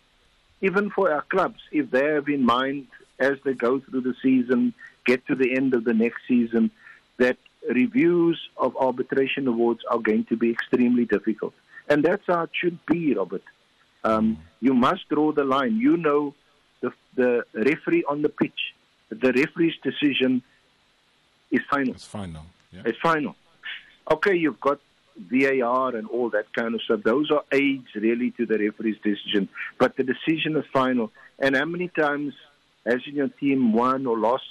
even 0.61 0.91
for 0.91 1.07
our 1.15 1.23
clubs, 1.35 1.61
if 1.71 1.89
they 1.93 2.05
have 2.15 2.29
in 2.29 2.45
mind 2.45 2.89
as 3.21 3.37
they 3.45 3.55
go 3.55 3.79
through 3.79 4.01
the 4.01 4.17
season, 4.21 4.75
get 5.05 5.25
to 5.29 5.37
the 5.37 5.55
end 5.55 5.73
of 5.75 5.85
the 5.85 5.95
next 5.95 6.23
season, 6.27 6.73
that 7.19 7.39
reviews 7.83 8.39
of 8.57 8.77
arbitration 8.77 9.47
awards 9.47 9.83
are 9.89 10.01
going 10.01 10.25
to 10.25 10.37
be 10.37 10.51
extremely 10.51 11.05
difficult. 11.05 11.55
And 11.89 12.05
that's 12.05 12.27
how 12.27 12.43
it 12.43 12.51
should 12.61 12.85
be, 12.87 13.15
Robert. 13.15 13.45
Um, 14.03 14.39
you 14.61 14.75
must 14.75 15.09
draw 15.09 15.31
the 15.31 15.45
line. 15.45 15.77
You 15.77 15.97
know 15.97 16.35
the, 16.81 16.91
the 17.15 17.45
referee 17.55 18.03
on 18.09 18.23
the 18.23 18.31
pitch. 18.31 18.75
The 19.11 19.31
referee's 19.33 19.77
decision 19.91 20.43
is 21.53 21.61
final. 21.71 21.95
It's 21.95 22.05
final. 22.05 22.47
Yeah. 22.73 22.83
It's 22.85 22.99
final. 22.99 23.37
Okay, 24.11 24.37
you've 24.37 24.61
got 24.61 24.79
VAR 25.19 25.97
and 25.97 26.07
all 26.09 26.31
that 26.31 26.53
kind 26.53 26.75
of 26.75 26.83
stuff. 26.83 27.01
Those 27.03 27.31
are 27.31 27.43
aids 27.53 27.89
really 27.95 28.31
to 28.33 28.47
the 28.47 28.59
referee's 28.59 28.99
decision, 29.03 29.49
but 29.79 29.97
the 29.97 30.05
decision 30.05 30.57
is 30.57 30.65
final. 30.73 31.11
And 31.39 31.57
how 31.57 31.65
many 31.65 31.89
times 31.89 32.35
has 32.85 33.05
your 33.07 33.29
team 33.29 33.73
won 33.73 34.07
or 34.07 34.19
lost 34.19 34.45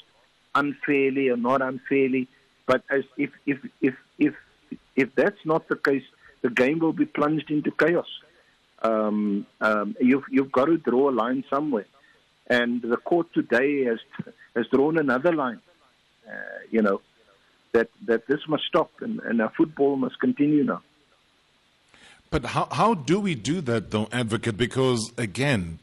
unfairly 0.54 1.30
or 1.30 1.38
not 1.38 1.62
unfairly? 1.62 2.28
But 2.66 2.84
as 2.90 3.04
if 3.18 3.30
if 3.46 3.60
if 3.82 3.94
if 4.18 4.34
if 4.96 5.16
that's 5.16 5.46
not 5.46 5.68
the 5.70 5.76
case, 5.76 6.04
the 6.42 6.50
game 6.50 6.80
will 6.80 6.94
be 6.94 7.06
plunged 7.06 7.50
into 7.52 7.72
chaos. 7.72 8.08
Um, 8.82 9.46
um, 9.62 9.96
you've 10.02 10.26
you've 10.30 10.52
got 10.52 10.66
to 10.66 10.78
draw 10.78 11.10
a 11.10 11.12
line 11.12 11.46
somewhere, 11.50 11.86
and 12.48 12.82
the 12.82 12.98
court 12.98 13.28
today 13.34 13.86
has 13.86 14.00
has 14.56 14.66
drawn 14.74 14.98
another 14.98 15.32
line. 15.32 15.62
Uh, 16.28 16.60
you 16.72 16.82
know 16.82 17.02
that 17.76 17.90
that 18.06 18.26
this 18.28 18.40
must 18.48 18.64
stop, 18.64 18.90
and, 19.02 19.20
and 19.20 19.42
our 19.42 19.52
football 19.56 19.98
must 19.98 20.20
continue 20.20 20.64
now. 20.64 20.82
But 22.30 22.46
how 22.46 22.68
how 22.72 22.94
do 22.94 23.20
we 23.20 23.36
do 23.36 23.62
that, 23.62 23.92
though, 23.92 24.08
advocate? 24.12 24.58
Because 24.58 25.12
again, 25.18 25.80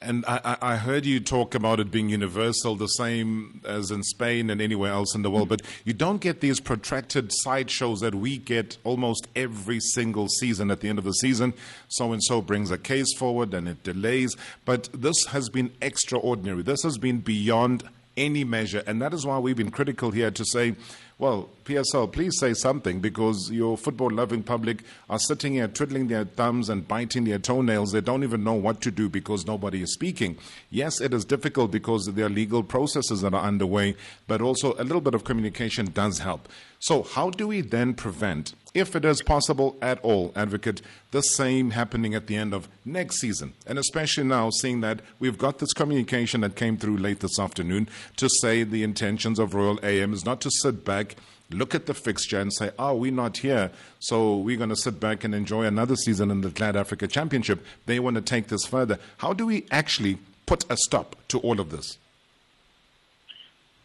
and 0.00 0.24
I, 0.26 0.56
I, 0.60 0.76
heard 0.76 1.04
you 1.04 1.20
talk 1.20 1.54
about 1.54 1.78
it 1.78 1.90
being 1.90 2.08
universal, 2.08 2.74
the 2.76 2.88
same 2.88 3.60
as 3.64 3.90
in 3.90 4.02
Spain 4.02 4.50
and 4.50 4.60
anywhere 4.60 4.92
else 4.92 5.14
in 5.14 5.22
the 5.22 5.30
world, 5.30 5.46
mm. 5.46 5.50
but 5.50 5.62
you 5.84 5.92
don't 5.92 6.20
get 6.20 6.40
these 6.40 6.60
protracted 6.60 7.30
sideshows 7.32 8.00
that 8.00 8.14
we 8.14 8.38
get 8.38 8.78
almost 8.84 9.28
every 9.36 9.80
single 9.80 10.28
season. 10.28 10.70
At 10.70 10.80
the 10.80 10.88
end 10.88 10.98
of 10.98 11.04
the 11.04 11.12
season, 11.12 11.54
so 11.88 12.12
and 12.12 12.22
so 12.22 12.40
brings 12.40 12.70
a 12.70 12.78
case 12.78 13.12
forward 13.16 13.52
and 13.52 13.68
it 13.68 13.82
delays. 13.82 14.36
But 14.64 14.88
this 14.94 15.26
has 15.26 15.48
been 15.48 15.72
extraordinary. 15.80 16.62
This 16.62 16.82
has 16.82 16.98
been 16.98 17.18
beyond 17.18 17.84
any 18.16 18.44
measure. 18.44 18.82
And 18.86 19.00
that 19.02 19.14
is 19.14 19.24
why 19.24 19.38
we've 19.38 19.56
been 19.56 19.70
critical 19.70 20.10
here 20.10 20.30
to 20.30 20.44
say, 20.44 20.74
well, 21.18 21.48
PSL, 21.64 22.10
please 22.10 22.38
say 22.38 22.54
something 22.54 23.00
because 23.00 23.50
your 23.50 23.76
football 23.76 24.10
loving 24.10 24.42
public 24.42 24.82
are 25.08 25.18
sitting 25.18 25.52
here 25.52 25.68
twiddling 25.68 26.08
their 26.08 26.24
thumbs 26.24 26.68
and 26.68 26.88
biting 26.88 27.24
their 27.24 27.38
toenails. 27.38 27.92
They 27.92 28.00
don't 28.00 28.24
even 28.24 28.42
know 28.42 28.54
what 28.54 28.80
to 28.80 28.90
do 28.90 29.08
because 29.08 29.46
nobody 29.46 29.82
is 29.82 29.92
speaking. 29.92 30.36
Yes, 30.70 31.00
it 31.00 31.14
is 31.14 31.24
difficult 31.24 31.70
because 31.70 32.06
there 32.06 32.26
are 32.26 32.30
legal 32.30 32.62
processes 32.62 33.20
that 33.20 33.34
are 33.34 33.44
underway, 33.44 33.94
but 34.26 34.40
also 34.40 34.74
a 34.74 34.84
little 34.84 35.00
bit 35.00 35.14
of 35.14 35.24
communication 35.24 35.86
does 35.92 36.18
help. 36.18 36.48
So, 36.80 37.04
how 37.04 37.30
do 37.30 37.46
we 37.46 37.60
then 37.60 37.94
prevent, 37.94 38.54
if 38.74 38.96
it 38.96 39.04
is 39.04 39.22
possible 39.22 39.76
at 39.82 40.00
all, 40.00 40.32
advocate, 40.34 40.82
the 41.10 41.22
same 41.22 41.70
happening 41.70 42.14
at 42.14 42.26
the 42.26 42.36
end 42.36 42.54
of 42.54 42.68
next 42.84 43.20
season? 43.20 43.52
And 43.66 43.78
especially 43.78 44.24
now, 44.24 44.50
seeing 44.50 44.80
that 44.80 45.00
we've 45.18 45.38
got 45.38 45.58
this 45.58 45.72
communication 45.72 46.40
that 46.40 46.56
came 46.56 46.76
through 46.76 46.96
late 46.96 47.20
this 47.20 47.38
afternoon 47.38 47.88
to 48.16 48.28
say 48.40 48.62
the 48.64 48.82
intentions 48.82 49.38
of 49.38 49.54
Royal 49.54 49.78
AM 49.82 50.12
is 50.12 50.24
not 50.24 50.40
to 50.42 50.50
sit 50.50 50.84
back 50.84 51.16
look 51.54 51.74
at 51.74 51.86
the 51.86 51.94
fixture 51.94 52.40
and 52.40 52.52
say, 52.52 52.70
oh, 52.78 52.94
we're 52.94 53.12
not 53.12 53.38
here, 53.38 53.70
so 53.98 54.36
we're 54.36 54.56
going 54.56 54.70
to 54.70 54.76
sit 54.76 54.98
back 54.98 55.24
and 55.24 55.34
enjoy 55.34 55.64
another 55.64 55.96
season 55.96 56.30
in 56.30 56.40
the 56.40 56.50
GLAD 56.50 56.76
Africa 56.76 57.06
Championship. 57.06 57.64
They 57.86 58.00
want 58.00 58.16
to 58.16 58.22
take 58.22 58.48
this 58.48 58.64
further. 58.64 58.98
How 59.18 59.32
do 59.32 59.46
we 59.46 59.66
actually 59.70 60.18
put 60.46 60.64
a 60.70 60.76
stop 60.76 61.16
to 61.28 61.38
all 61.40 61.60
of 61.60 61.70
this? 61.70 61.98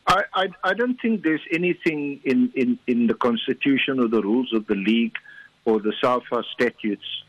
I, 0.07 0.23
I, 0.33 0.47
I 0.63 0.73
don't 0.73 0.99
think 1.01 1.23
there's 1.23 1.41
anything 1.51 2.21
in, 2.23 2.51
in, 2.55 2.79
in 2.87 3.07
the 3.07 3.13
constitution 3.13 3.99
or 3.99 4.07
the 4.07 4.21
rules 4.21 4.53
of 4.53 4.65
the 4.67 4.75
league 4.75 5.15
or 5.65 5.79
the 5.79 5.93
SAFA 6.01 6.43
statutes 6.53 7.23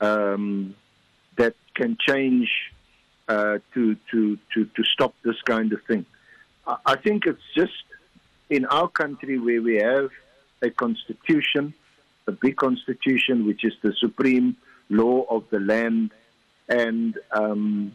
um, 0.00 0.74
that 1.36 1.54
can 1.74 1.98
change 2.00 2.48
uh, 3.28 3.58
to, 3.74 3.96
to, 4.10 4.38
to, 4.54 4.64
to 4.64 4.84
stop 4.84 5.14
this 5.22 5.40
kind 5.42 5.72
of 5.72 5.82
thing. 5.84 6.06
I, 6.66 6.76
I 6.86 6.96
think 6.96 7.26
it's 7.26 7.42
just 7.54 7.84
in 8.48 8.64
our 8.66 8.88
country 8.88 9.38
where 9.38 9.60
we 9.60 9.76
have 9.76 10.10
a 10.62 10.70
constitution, 10.70 11.74
a 12.26 12.32
big 12.32 12.56
constitution, 12.56 13.46
which 13.46 13.64
is 13.64 13.74
the 13.82 13.92
supreme 14.00 14.56
law 14.88 15.26
of 15.28 15.44
the 15.50 15.60
land. 15.60 16.12
And, 16.70 17.18
um, 17.32 17.92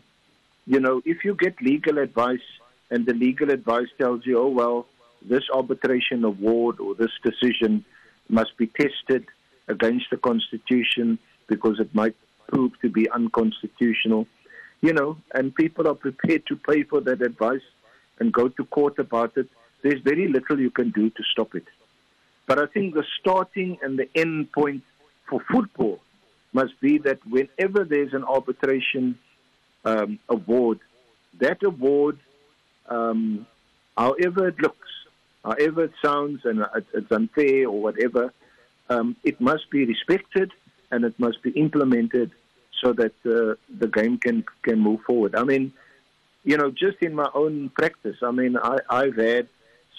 you 0.68 0.80
know, 0.80 1.02
if 1.04 1.26
you 1.26 1.34
get 1.34 1.60
legal 1.62 1.98
advice 1.98 2.46
and 2.92 3.06
the 3.06 3.14
legal 3.14 3.50
advice 3.52 3.88
tells 4.00 4.26
you, 4.26 4.40
oh, 4.40 4.50
well, 4.50 4.86
this 5.22 5.44
arbitration 5.54 6.24
award 6.24 6.80
or 6.80 6.96
this 6.96 7.12
decision 7.24 7.86
must 8.30 8.58
be 8.58 8.68
tested 8.68 9.26
against 9.68 10.06
the 10.10 10.18
Constitution 10.18 11.20
because 11.48 11.80
it 11.80 11.94
might 11.94 12.16
prove 12.48 12.72
to 12.82 12.90
be 12.90 13.10
unconstitutional, 13.12 14.28
you 14.82 14.94
know, 14.94 15.18
and 15.34 15.54
people 15.54 15.88
are 15.88 15.96
prepared 15.96 16.46
to 16.48 16.56
pay 16.56 16.84
for 16.84 17.02
that 17.02 17.22
advice 17.22 17.62
and 18.20 18.34
go 18.34 18.48
to 18.50 18.66
court 18.66 19.00
about 19.00 19.38
it, 19.38 19.48
there's 19.82 20.02
very 20.02 20.28
little 20.28 20.60
you 20.60 20.72
can 20.72 20.92
do 20.92 21.10
to 21.10 21.24
stop 21.32 21.56
it. 21.56 21.66
But 22.48 22.60
I 22.60 22.66
think 22.66 22.96
the 22.96 23.06
starting 23.20 23.78
and 23.82 23.98
the 23.98 24.10
end 24.16 24.52
point 24.52 24.84
for 25.30 25.40
football 25.52 26.00
must 26.52 26.80
be 26.82 26.98
that 27.00 27.20
whenever 27.26 27.86
there's 27.86 28.14
an 28.14 28.24
arbitration 28.24 29.18
um, 29.86 30.20
award, 30.28 30.80
that 31.40 31.64
award, 31.64 32.18
um, 32.90 33.46
however 33.98 34.50
it 34.50 34.60
looks, 34.60 34.90
however 35.44 35.86
it 35.86 35.94
sounds, 36.04 36.42
and 36.46 36.66
it's 36.94 37.12
unfair 37.12 37.68
or 37.68 37.82
whatever, 37.82 38.34
um, 38.90 39.16
it 39.24 39.40
must 39.40 39.70
be 39.70 39.86
respected 39.86 40.52
and 40.92 41.06
it 41.06 41.18
must 41.20 41.42
be 41.44 41.52
implemented 41.52 42.32
so 42.82 42.94
that 42.94 43.14
uh, 43.26 43.56
the 43.78 43.88
game 43.88 44.18
can 44.18 44.44
can 44.64 44.80
move 44.80 45.02
forward. 45.02 45.36
I 45.36 45.44
mean, 45.44 45.74
you 46.44 46.58
know, 46.58 46.72
just 46.72 46.98
in 47.02 47.14
my 47.14 47.30
own 47.34 47.70
practice, 47.70 48.18
I 48.24 48.32
mean, 48.32 48.58
I, 48.58 48.78
I've 48.90 49.18
had 49.18 49.48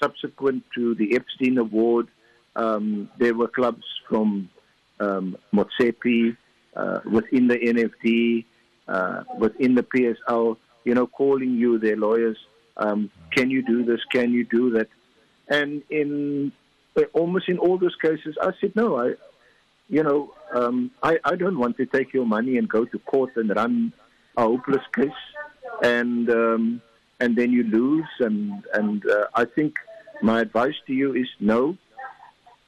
subsequent 0.02 0.64
to 0.74 0.94
the 0.94 1.14
Epstein 1.14 1.58
Award, 1.58 2.08
um, 2.56 3.10
there 3.18 3.34
were 3.34 3.48
clubs 3.48 3.84
from 4.08 4.50
um, 4.98 5.36
Motsepe, 5.52 6.36
uh, 6.74 7.00
within 7.04 7.48
the 7.48 7.58
NFD, 7.58 8.44
uh, 8.88 9.24
within 9.38 9.74
the 9.74 9.82
PSL, 9.82 10.56
you 10.84 10.94
know, 10.94 11.06
calling 11.06 11.52
you, 11.56 11.78
their 11.78 11.96
lawyers, 11.96 12.38
um, 12.80 13.10
can 13.30 13.50
you 13.50 13.62
do 13.62 13.84
this? 13.84 14.00
Can 14.10 14.32
you 14.32 14.44
do 14.44 14.70
that? 14.70 14.88
And 15.48 15.82
in 15.90 16.52
uh, 16.96 17.02
almost 17.12 17.48
in 17.48 17.58
all 17.58 17.78
those 17.78 17.96
cases, 18.02 18.36
I 18.40 18.50
said, 18.60 18.74
no, 18.74 18.98
I, 18.98 19.14
you 19.88 20.02
know, 20.02 20.34
um, 20.52 20.90
I, 21.02 21.18
I 21.24 21.36
don't 21.36 21.58
want 21.58 21.76
to 21.76 21.86
take 21.86 22.12
your 22.12 22.26
money 22.26 22.56
and 22.58 22.68
go 22.68 22.84
to 22.84 22.98
court 23.00 23.36
and 23.36 23.54
run 23.54 23.92
a 24.36 24.42
hopeless 24.42 24.84
case, 24.94 25.22
and 25.82 26.28
um, 26.30 26.82
and 27.20 27.36
then 27.36 27.52
you 27.52 27.64
lose. 27.64 28.08
And 28.18 28.64
and 28.72 29.04
uh, 29.06 29.26
I 29.34 29.44
think 29.44 29.76
my 30.22 30.40
advice 30.40 30.74
to 30.86 30.92
you 30.92 31.14
is 31.14 31.28
no. 31.38 31.76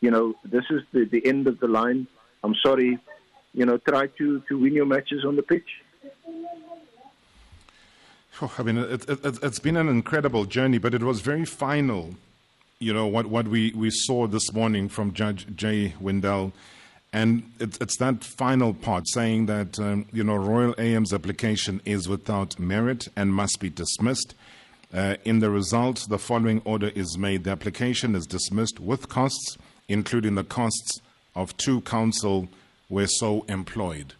You 0.00 0.11
know, 0.11 0.35
this 0.45 0.64
is 0.71 0.83
the, 0.92 1.04
the 1.04 1.25
end 1.25 1.47
of 1.47 1.61
the 1.61 1.69
line. 1.69 2.09
I'm 2.42 2.57
sorry. 2.57 2.99
You 3.54 3.66
know, 3.66 3.76
try 3.78 4.07
to, 4.19 4.40
to 4.49 4.59
win 4.59 4.73
your 4.73 4.87
matches 4.87 5.25
on 5.25 5.37
the 5.37 5.42
pitch. 5.42 5.69
Oh, 8.41 8.53
I 8.59 8.62
mean, 8.62 8.79
it, 8.79 9.09
it, 9.09 9.39
it's 9.43 9.59
been 9.59 9.77
an 9.77 9.89
incredible 9.89 10.47
journey, 10.47 10.79
but 10.79 10.95
it 10.95 11.03
was 11.03 11.21
very 11.21 11.45
final. 11.45 12.15
You 12.79 12.93
know 12.93 13.07
what 13.07 13.27
what 13.27 13.47
we, 13.47 13.73
we 13.77 13.91
saw 13.91 14.27
this 14.27 14.53
morning 14.53 14.89
from 14.89 15.12
Judge 15.12 15.47
Jay 15.55 15.95
Wendell, 16.01 16.53
and 17.12 17.53
it, 17.61 17.81
it's 17.81 17.97
that 17.99 18.25
final 18.25 18.75
part 18.75 19.09
saying 19.09 19.47
that 19.47 19.79
um, 19.79 20.07
you 20.12 20.25
know 20.25 20.37
Royal 20.37 20.75
AM's 20.79 21.12
application 21.12 21.81
is 21.85 22.09
without 22.09 22.59
merit 22.59 23.09
and 23.15 23.35
must 23.35 23.61
be 23.61 23.71
dismissed. 23.71 24.35
Uh, 24.93 25.17
in 25.25 25.39
the 25.39 25.51
result, 25.51 26.07
the 26.09 26.19
following 26.19 26.62
order 26.65 26.89
is 26.89 27.17
made: 27.19 27.45
the 27.45 27.51
application 27.51 28.17
is 28.17 28.27
dismissed 28.27 28.81
with 28.81 29.09
costs, 29.09 29.59
including 29.89 30.35
the 30.35 30.45
costs 30.45 31.01
of 31.37 31.57
two 31.59 31.83
counsel 31.83 32.49
were 32.89 33.07
so 33.07 33.45
employed. 33.49 34.15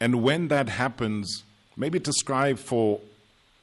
And 0.00 0.22
when 0.22 0.48
that 0.48 0.68
happens, 0.68 1.44
maybe 1.76 1.98
describe 1.98 2.58
for 2.58 3.00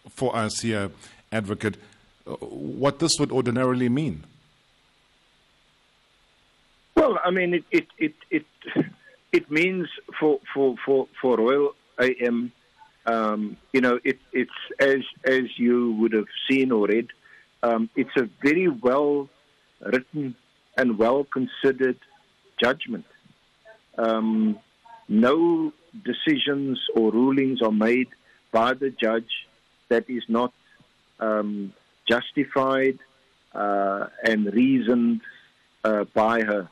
for 0.09 0.35
us 0.35 0.61
here, 0.61 0.91
advocate, 1.31 1.77
uh, 2.27 2.31
what 2.33 2.99
this 2.99 3.19
would 3.19 3.31
ordinarily 3.31 3.89
mean. 3.89 4.23
Well, 6.95 7.19
I 7.23 7.31
mean, 7.31 7.53
it 7.53 7.63
it 7.71 7.87
it 7.97 8.13
it, 8.29 8.45
it 9.31 9.51
means 9.51 9.87
for 10.19 10.39
for 10.53 10.75
for 10.85 11.07
for 11.21 11.37
Royal 11.37 11.75
AM, 11.99 12.51
um, 13.05 13.57
you 13.73 13.81
know, 13.81 13.99
it, 14.03 14.19
it's 14.31 14.51
as 14.79 14.99
as 15.25 15.57
you 15.57 15.93
would 15.93 16.13
have 16.13 16.27
seen 16.49 16.71
or 16.71 16.87
read, 16.87 17.07
um, 17.63 17.89
it's 17.95 18.15
a 18.17 18.29
very 18.43 18.67
well 18.67 19.29
written 19.79 20.35
and 20.77 20.97
well 20.97 21.23
considered 21.23 21.97
judgment. 22.61 23.05
Um, 23.97 24.59
no 25.09 25.73
decisions 26.05 26.79
or 26.95 27.11
rulings 27.11 27.61
are 27.61 27.71
made 27.71 28.07
by 28.51 28.73
the 28.73 28.89
judge 28.89 29.31
that 29.91 30.09
is 30.09 30.23
not 30.27 30.51
um, 31.19 31.73
justified 32.07 32.97
uh, 33.53 34.07
and 34.23 34.39
reasoned 34.61 35.21
uh, 35.83 36.05
by 36.21 36.41
her. 36.41 36.63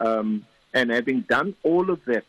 Um, 0.00 0.46
and 0.72 0.90
having 0.90 1.20
done 1.22 1.54
all 1.62 1.90
of 1.90 2.04
that, 2.06 2.24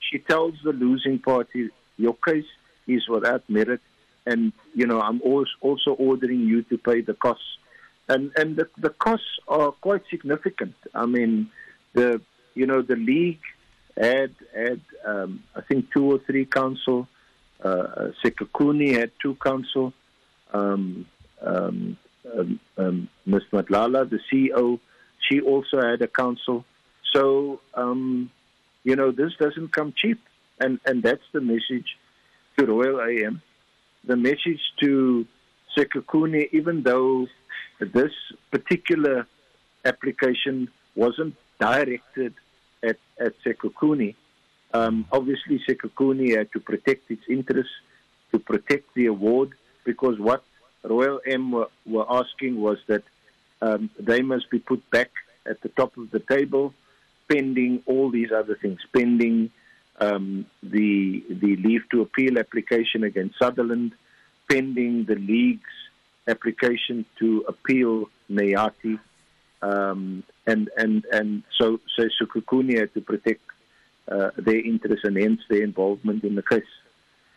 she 0.00 0.18
tells 0.18 0.54
the 0.64 0.72
losing 0.72 1.18
party, 1.18 1.70
"Your 2.04 2.16
case 2.28 2.50
is 2.86 3.08
without 3.08 3.42
merit, 3.48 3.82
and 4.26 4.52
you 4.74 4.86
know 4.86 5.00
I'm 5.00 5.20
also 5.60 5.90
ordering 6.08 6.42
you 6.52 6.62
to 6.70 6.76
pay 6.78 7.00
the 7.02 7.14
costs." 7.14 7.52
And 8.08 8.32
and 8.36 8.56
the, 8.56 8.66
the 8.78 8.90
costs 9.06 9.34
are 9.48 9.72
quite 9.88 10.02
significant. 10.14 10.74
I 10.94 11.06
mean, 11.06 11.32
the 11.92 12.20
you 12.54 12.66
know 12.66 12.80
the 12.82 12.96
league 13.12 13.44
had 13.96 14.32
had 14.54 14.80
um, 15.04 15.42
I 15.58 15.60
think 15.68 15.92
two 15.92 16.06
or 16.12 16.18
three 16.18 16.46
counsel 16.60 17.08
uh, 17.62 18.10
Sekhukhune 18.24 18.98
had 18.98 19.10
two 19.20 19.36
counsel. 19.36 19.92
Um, 20.52 21.06
um, 21.40 21.96
um, 22.38 22.60
um, 22.76 23.08
Ms. 23.26 23.42
Madlala, 23.52 24.08
the 24.08 24.20
CEO, 24.30 24.78
she 25.28 25.40
also 25.40 25.80
had 25.80 26.02
a 26.02 26.08
counsel. 26.08 26.64
So, 27.12 27.60
um, 27.74 28.30
you 28.84 28.96
know, 28.96 29.10
this 29.10 29.32
doesn't 29.38 29.72
come 29.72 29.92
cheap. 29.96 30.20
And, 30.60 30.78
and 30.86 31.02
that's 31.02 31.22
the 31.32 31.40
message 31.40 31.96
to 32.58 32.66
Royal 32.66 33.00
AM. 33.00 33.42
The 34.04 34.16
message 34.16 34.60
to 34.80 35.26
Sekhukhune, 35.76 36.48
even 36.52 36.82
though 36.82 37.26
this 37.80 38.12
particular 38.50 39.26
application 39.84 40.68
wasn't 40.94 41.34
directed 41.58 42.34
at, 42.82 42.96
at 43.18 43.32
Sekhukhune, 43.44 44.14
um, 44.72 45.06
obviously, 45.12 45.60
Sekhukhune 45.68 46.36
had 46.36 46.52
to 46.52 46.60
protect 46.60 47.10
its 47.10 47.22
interests, 47.28 47.72
to 48.32 48.38
protect 48.38 48.94
the 48.94 49.06
award, 49.06 49.50
because 49.84 50.18
what 50.18 50.42
Royal 50.82 51.20
M 51.26 51.52
were, 51.52 51.68
were 51.86 52.10
asking 52.10 52.60
was 52.60 52.78
that 52.86 53.02
um, 53.60 53.90
they 53.98 54.22
must 54.22 54.50
be 54.50 54.58
put 54.58 54.88
back 54.90 55.10
at 55.46 55.60
the 55.60 55.68
top 55.68 55.96
of 55.96 56.10
the 56.10 56.20
table, 56.20 56.72
pending 57.28 57.82
all 57.86 58.10
these 58.10 58.32
other 58.32 58.56
things, 58.56 58.80
pending 58.92 59.50
um, 60.00 60.46
the 60.62 61.22
the 61.28 61.56
leave 61.56 61.82
to 61.90 62.00
appeal 62.02 62.38
application 62.38 63.04
against 63.04 63.38
Sutherland, 63.38 63.92
pending 64.50 65.04
the 65.04 65.16
league's 65.16 65.62
application 66.26 67.04
to 67.18 67.44
appeal 67.46 68.08
Nayati, 68.30 68.98
um, 69.60 70.24
and 70.46 70.70
and 70.76 71.04
and 71.12 71.42
so 71.58 71.78
so 71.96 72.08
Sekhukhune 72.20 72.78
had 72.78 72.92
to 72.94 73.00
protect 73.00 73.42
uh, 74.08 74.30
their 74.36 74.60
interest 74.60 75.04
and 75.04 75.16
hence 75.16 75.40
their 75.48 75.62
involvement 75.62 76.24
in 76.24 76.34
the 76.34 76.42
case. 76.42 76.72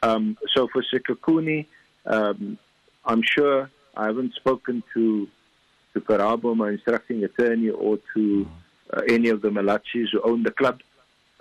Um, 0.01 0.37
so 0.53 0.67
for 0.71 0.83
Sekhukhune, 0.83 1.65
um, 2.05 2.57
I'm 3.05 3.21
sure 3.23 3.69
I 3.95 4.05
haven't 4.07 4.33
spoken 4.35 4.83
to 4.93 5.27
to 5.93 6.01
Karabo, 6.01 6.55
my 6.55 6.71
instructing 6.71 7.23
attorney, 7.23 7.69
or 7.69 7.97
to 8.13 8.47
uh, 8.91 9.01
any 9.07 9.29
of 9.29 9.41
the 9.41 9.49
Malatjis 9.49 10.07
who 10.11 10.21
own 10.21 10.43
the 10.43 10.51
club, 10.51 10.81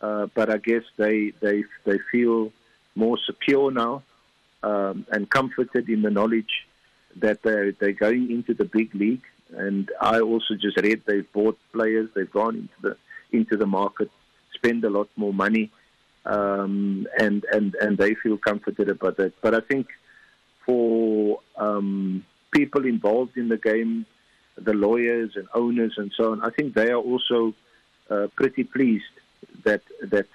uh, 0.00 0.26
but 0.34 0.48
I 0.48 0.58
guess 0.58 0.84
they 0.96 1.32
they 1.40 1.64
they 1.84 1.98
feel 2.12 2.52
more 2.94 3.18
secure 3.26 3.70
now 3.72 4.02
um, 4.62 5.06
and 5.10 5.28
comforted 5.28 5.88
in 5.88 6.02
the 6.02 6.10
knowledge 6.10 6.66
that 7.16 7.42
they're, 7.42 7.72
they're 7.72 7.92
going 7.92 8.30
into 8.30 8.54
the 8.54 8.64
big 8.64 8.94
league. 8.94 9.22
And 9.56 9.90
I 10.00 10.20
also 10.20 10.54
just 10.54 10.76
read 10.78 11.02
they've 11.06 11.30
bought 11.32 11.58
players, 11.72 12.08
they've 12.14 12.30
gone 12.30 12.56
into 12.56 12.78
the 12.80 12.96
into 13.32 13.56
the 13.56 13.66
market 13.66 14.10
spend 14.64 14.84
a 14.84 14.90
lot 14.90 15.08
more 15.16 15.32
money, 15.32 15.70
um, 16.24 17.06
and 17.18 17.44
and 17.52 17.74
and 17.80 17.98
they 17.98 18.14
feel 18.14 18.38
comforted 18.38 18.88
about 18.88 19.16
that. 19.18 19.32
But 19.40 19.54
I 19.54 19.60
think 19.60 19.88
for 20.64 21.40
um, 21.56 22.24
people 22.50 22.86
involved 22.86 23.36
in 23.36 23.48
the 23.48 23.58
game, 23.58 24.06
the 24.56 24.72
lawyers 24.72 25.32
and 25.36 25.46
owners 25.54 25.94
and 25.96 26.12
so 26.16 26.32
on, 26.32 26.42
I 26.42 26.50
think 26.50 26.74
they 26.74 26.90
are 26.90 26.96
also 26.96 27.54
uh, 28.10 28.28
pretty 28.36 28.64
pleased 28.64 29.04
that 29.64 29.82
that 30.02 30.26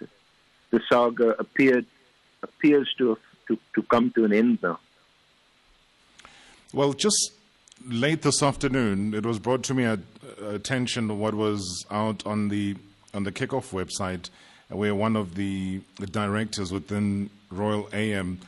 the 0.71 0.81
saga 0.91 1.29
appeared 1.39 1.85
appears 2.43 2.93
to, 2.97 3.09
have, 3.09 3.23
to 3.47 3.57
to 3.75 3.81
come 3.83 4.11
to 4.15 4.25
an 4.25 4.33
end 4.33 4.59
now. 4.61 4.79
Well, 6.71 6.93
just 6.93 7.31
late 7.87 8.21
this 8.21 8.43
afternoon, 8.43 9.15
it 9.15 9.25
was 9.25 9.39
brought 9.39 9.63
to 9.63 9.83
uh, 9.83 9.97
attention 10.45 11.17
what 11.17 11.33
was 11.33 11.83
out 11.89 12.23
on 12.27 12.49
the 12.49 12.75
on 13.13 13.23
the 13.23 13.31
kickoff 13.31 13.71
website, 13.71 14.29
where 14.69 14.93
one 14.93 15.15
of 15.15 15.35
the 15.35 15.81
directors 16.11 16.71
within 16.71 17.29
Royal 17.49 17.89
AM 17.93 18.39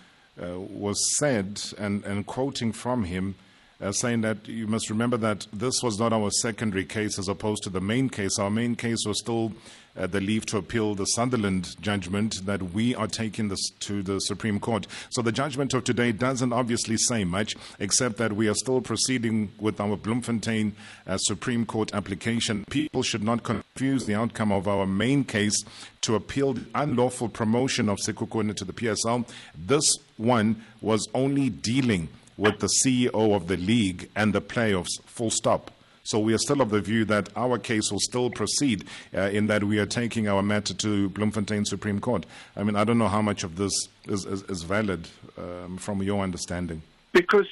uh, 0.42 0.60
was 0.60 0.98
said, 1.18 1.62
and, 1.78 2.04
and 2.06 2.26
quoting 2.26 2.72
from 2.72 3.04
him, 3.04 3.36
uh, 3.82 3.92
saying 3.92 4.22
that 4.22 4.48
you 4.48 4.68
must 4.68 4.90
remember 4.90 5.18
that 5.18 5.48
this 5.52 5.82
was 5.82 6.00
not 6.00 6.14
our 6.14 6.30
secondary 6.30 6.86
case 6.86 7.18
as 7.18 7.28
opposed 7.28 7.64
to 7.64 7.70
the 7.70 7.82
main 7.82 8.10
case. 8.10 8.38
Our 8.38 8.50
main 8.50 8.76
case 8.76 9.06
was 9.06 9.20
still 9.20 9.54
uh, 9.98 10.08
the 10.08 10.22
leave 10.22 10.46
to 10.46 10.58
appeal 10.58 10.96
the 10.96 11.06
Sutherland 11.06 11.76
judgment 11.82 12.46
that 12.46 12.62
we 12.74 12.96
are 12.96 13.08
taking 13.08 13.50
this 13.50 13.72
to 13.80 14.02
the 14.02 14.20
Supreme 14.20 14.60
Court. 14.60 14.88
So 15.10 15.22
the 15.22 15.32
judgment 15.32 15.74
of 15.74 15.84
today 15.84 16.12
doesn't 16.12 16.54
obviously 16.54 16.98
say 16.98 17.24
much, 17.24 17.56
except 17.80 18.18
that 18.18 18.34
we 18.34 18.48
are 18.48 18.54
still 18.54 18.82
proceeding 18.82 19.52
with 19.60 19.80
our 19.80 19.98
Bloemfontein 19.98 20.74
uh, 21.08 21.18
Supreme 21.18 21.66
Court 21.66 21.94
application. 21.94 22.66
People 22.70 23.04
should 23.04 23.24
not 23.24 23.44
confuse 23.44 24.06
the 24.06 24.16
outcome 24.16 24.52
of 24.52 24.68
our 24.68 24.86
main 24.86 25.24
case 25.24 25.64
to 26.02 26.16
appeal 26.16 26.54
the 26.54 26.66
unlawful 26.76 27.30
promotion 27.30 27.90
of 27.90 27.98
Sekhukhune 27.98 28.56
to 28.56 28.66
the 28.66 28.74
PSL. 28.74 29.28
This 29.56 29.98
one 30.18 30.64
was 30.82 31.08
only 31.14 31.50
dealing 31.50 32.08
with 32.42 32.58
the 32.58 32.70
CEO 32.84 33.36
of 33.36 33.48
the 33.48 33.58
league 33.58 34.10
and 34.16 34.34
the 34.34 34.42
playoffs, 34.42 35.00
full 35.06 35.30
stop. 35.30 35.70
So 36.04 36.18
we 36.18 36.34
are 36.34 36.40
still 36.40 36.60
of 36.62 36.72
the 36.72 36.82
view 36.82 37.06
that 37.06 37.30
our 37.36 37.60
case 37.60 37.92
will 37.92 38.00
still 38.00 38.32
proceed 38.32 38.86
uh, 39.16 39.22
in 39.38 39.46
that 39.46 39.64
we 39.64 39.78
are 39.78 39.86
taking 39.86 40.28
our 40.28 40.42
matter 40.42 40.74
to 40.74 41.10
Bloemfontein 41.10 41.66
Supreme 41.66 42.00
Court. 42.00 42.26
I 42.58 42.64
mean, 42.64 42.76
I 42.76 42.84
don't 42.84 42.98
know 42.98 43.10
how 43.10 43.22
much 43.22 43.44
of 43.44 43.58
this 43.58 43.88
is, 44.08 44.26
is, 44.26 44.42
is 44.50 44.64
valid 44.64 45.08
um, 45.38 45.78
from 45.78 46.02
your 46.02 46.24
understanding. 46.24 46.82
Because 47.14 47.46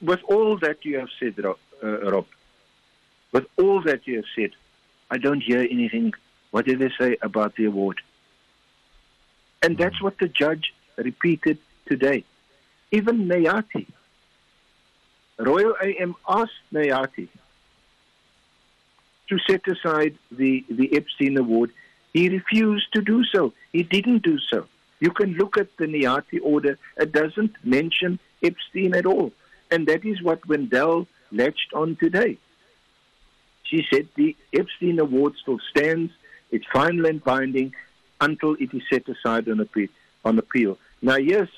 with 0.00 0.20
all 0.24 0.56
that 0.60 0.82
you 0.82 0.98
have 0.98 1.10
said, 1.20 1.34
Rob, 1.44 1.58
uh, 1.84 2.10
Rob, 2.10 2.26
with 3.32 3.46
all 3.58 3.82
that 3.82 4.06
you 4.06 4.16
have 4.16 4.30
said, 4.34 4.52
I 5.10 5.18
don't 5.18 5.42
hear 5.42 5.60
anything 5.60 6.14
What 6.52 6.64
did 6.64 6.78
they 6.78 6.90
say 6.98 7.18
about 7.20 7.56
the 7.56 7.66
award? 7.66 8.00
And 9.62 9.76
that's 9.76 10.00
what 10.00 10.18
the 10.18 10.28
judge 10.28 10.72
repeated 10.96 11.58
today. 11.86 12.24
Even 12.90 13.26
Nayati, 13.26 13.86
Royal 15.38 15.74
AM 15.82 16.14
asked 16.28 16.52
Nayati 16.72 17.28
to 19.28 19.38
set 19.48 19.66
aside 19.66 20.16
the, 20.30 20.64
the 20.68 20.94
Epstein 20.96 21.38
Award. 21.38 21.70
He 22.12 22.28
refused 22.28 22.92
to 22.92 23.00
do 23.00 23.24
so. 23.24 23.52
He 23.72 23.82
didn't 23.82 24.22
do 24.22 24.38
so. 24.38 24.66
You 25.00 25.10
can 25.10 25.34
look 25.34 25.56
at 25.56 25.76
the 25.78 25.86
Nayati 25.86 26.38
order. 26.42 26.78
It 26.96 27.12
doesn't 27.12 27.54
mention 27.64 28.18
Epstein 28.42 28.94
at 28.94 29.06
all. 29.06 29.32
And 29.70 29.86
that 29.88 30.04
is 30.04 30.22
what 30.22 30.46
Wendell 30.46 31.08
latched 31.32 31.72
on 31.74 31.96
today. 31.96 32.38
She 33.64 33.86
said 33.90 34.08
the 34.16 34.36
Epstein 34.52 34.98
Award 34.98 35.34
still 35.40 35.58
stands. 35.70 36.12
It's 36.50 36.66
final 36.72 37.06
and 37.06 37.24
binding 37.24 37.74
until 38.20 38.54
it 38.60 38.74
is 38.74 38.82
set 38.90 39.08
aside 39.08 39.48
on 39.48 39.60
appeal. 39.60 39.88
On 40.24 40.38
appeal. 40.38 40.78
Now, 41.00 41.16
yes, 41.16 41.48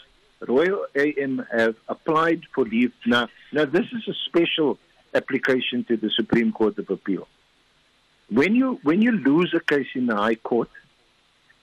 Royal 0.46 0.86
AM 0.94 1.46
have 1.50 1.76
applied 1.88 2.42
for 2.54 2.64
leave. 2.64 2.92
Now, 3.06 3.28
now 3.52 3.64
this 3.64 3.86
is 3.92 4.08
a 4.08 4.14
special 4.26 4.78
application 5.14 5.84
to 5.84 5.96
the 5.96 6.10
Supreme 6.10 6.52
Court 6.52 6.78
of 6.78 6.90
Appeal. 6.90 7.26
When 8.30 8.54
you 8.54 8.80
when 8.82 9.02
you 9.02 9.12
lose 9.12 9.54
a 9.54 9.60
case 9.60 9.88
in 9.94 10.06
the 10.06 10.16
High 10.16 10.34
Court, 10.34 10.70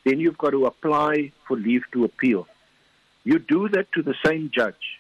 then 0.03 0.19
you've 0.19 0.37
got 0.37 0.51
to 0.51 0.65
apply 0.65 1.31
for 1.47 1.57
leave 1.57 1.83
to 1.93 2.05
appeal. 2.05 2.47
You 3.23 3.39
do 3.39 3.69
that 3.69 3.91
to 3.93 4.01
the 4.01 4.15
same 4.25 4.51
judge, 4.53 4.99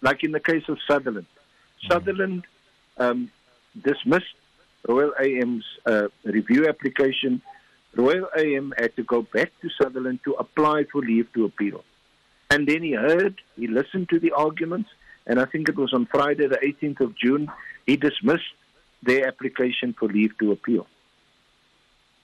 like 0.00 0.24
in 0.24 0.32
the 0.32 0.40
case 0.40 0.64
of 0.68 0.78
Sutherland. 0.86 1.26
Sutherland 1.88 2.44
um, 2.98 3.30
dismissed 3.80 4.34
Royal 4.88 5.12
AM's 5.20 5.64
uh, 5.84 6.08
review 6.24 6.68
application. 6.68 7.42
Royal 7.94 8.28
AM 8.36 8.72
had 8.78 8.94
to 8.96 9.02
go 9.02 9.22
back 9.22 9.52
to 9.62 9.70
Sutherland 9.80 10.20
to 10.24 10.34
apply 10.34 10.84
for 10.84 11.00
leave 11.00 11.32
to 11.34 11.44
appeal. 11.44 11.84
And 12.50 12.66
then 12.66 12.82
he 12.82 12.92
heard, 12.92 13.40
he 13.56 13.66
listened 13.66 14.08
to 14.10 14.20
the 14.20 14.32
arguments, 14.32 14.90
and 15.26 15.40
I 15.40 15.44
think 15.44 15.68
it 15.68 15.76
was 15.76 15.92
on 15.92 16.06
Friday, 16.06 16.46
the 16.46 16.58
18th 16.58 17.00
of 17.00 17.16
June, 17.16 17.50
he 17.86 17.96
dismissed 17.96 18.54
their 19.02 19.26
application 19.26 19.94
for 19.98 20.08
leave 20.08 20.36
to 20.38 20.52
appeal. 20.52 20.86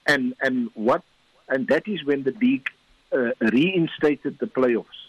And 0.05 0.33
and 0.41 0.69
what 0.73 1.03
and 1.47 1.67
that 1.67 1.87
is 1.87 2.03
when 2.03 2.23
the 2.23 2.31
league 2.41 2.67
uh, 3.13 3.31
reinstated 3.39 4.37
the 4.39 4.47
playoffs, 4.47 4.99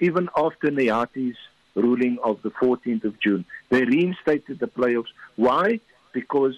even 0.00 0.28
after 0.36 0.68
Nayati's 0.68 1.36
ruling 1.74 2.18
of 2.22 2.42
the 2.42 2.50
14th 2.50 3.04
of 3.04 3.20
June. 3.20 3.44
They 3.70 3.84
reinstated 3.84 4.58
the 4.58 4.66
playoffs. 4.66 5.12
Why? 5.36 5.80
Because 6.12 6.54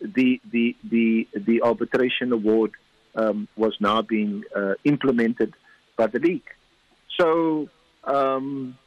the 0.00 0.40
the 0.50 0.76
the 0.82 1.28
the 1.34 1.62
arbitration 1.62 2.32
award 2.32 2.72
um, 3.14 3.48
was 3.56 3.74
now 3.80 4.02
being 4.02 4.44
uh, 4.54 4.74
implemented 4.84 5.54
by 5.96 6.06
the 6.08 6.18
league. 6.18 6.48
So 7.18 7.68
um, 8.04 8.78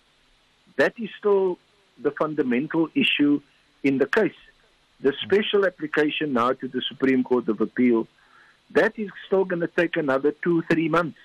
that 0.78 0.94
is 0.98 1.10
still 1.18 1.58
the 2.02 2.12
fundamental 2.12 2.90
issue 2.96 3.42
in 3.84 3.98
the 3.98 4.06
case. 4.06 4.36
The 5.00 5.13
special 5.24 5.66
application 5.66 6.34
now 6.34 6.54
to 6.54 6.68
the 6.68 6.82
Supreme 6.88 7.24
Court 7.24 7.48
of 7.50 7.62
Appeal, 7.62 8.08
that 8.72 8.98
is 8.98 9.10
still 9.28 9.46
going 9.46 9.62
to 9.62 9.68
take 9.68 9.96
another 9.96 10.34
two, 10.44 10.63
three 10.63 10.90
months. 10.90 11.20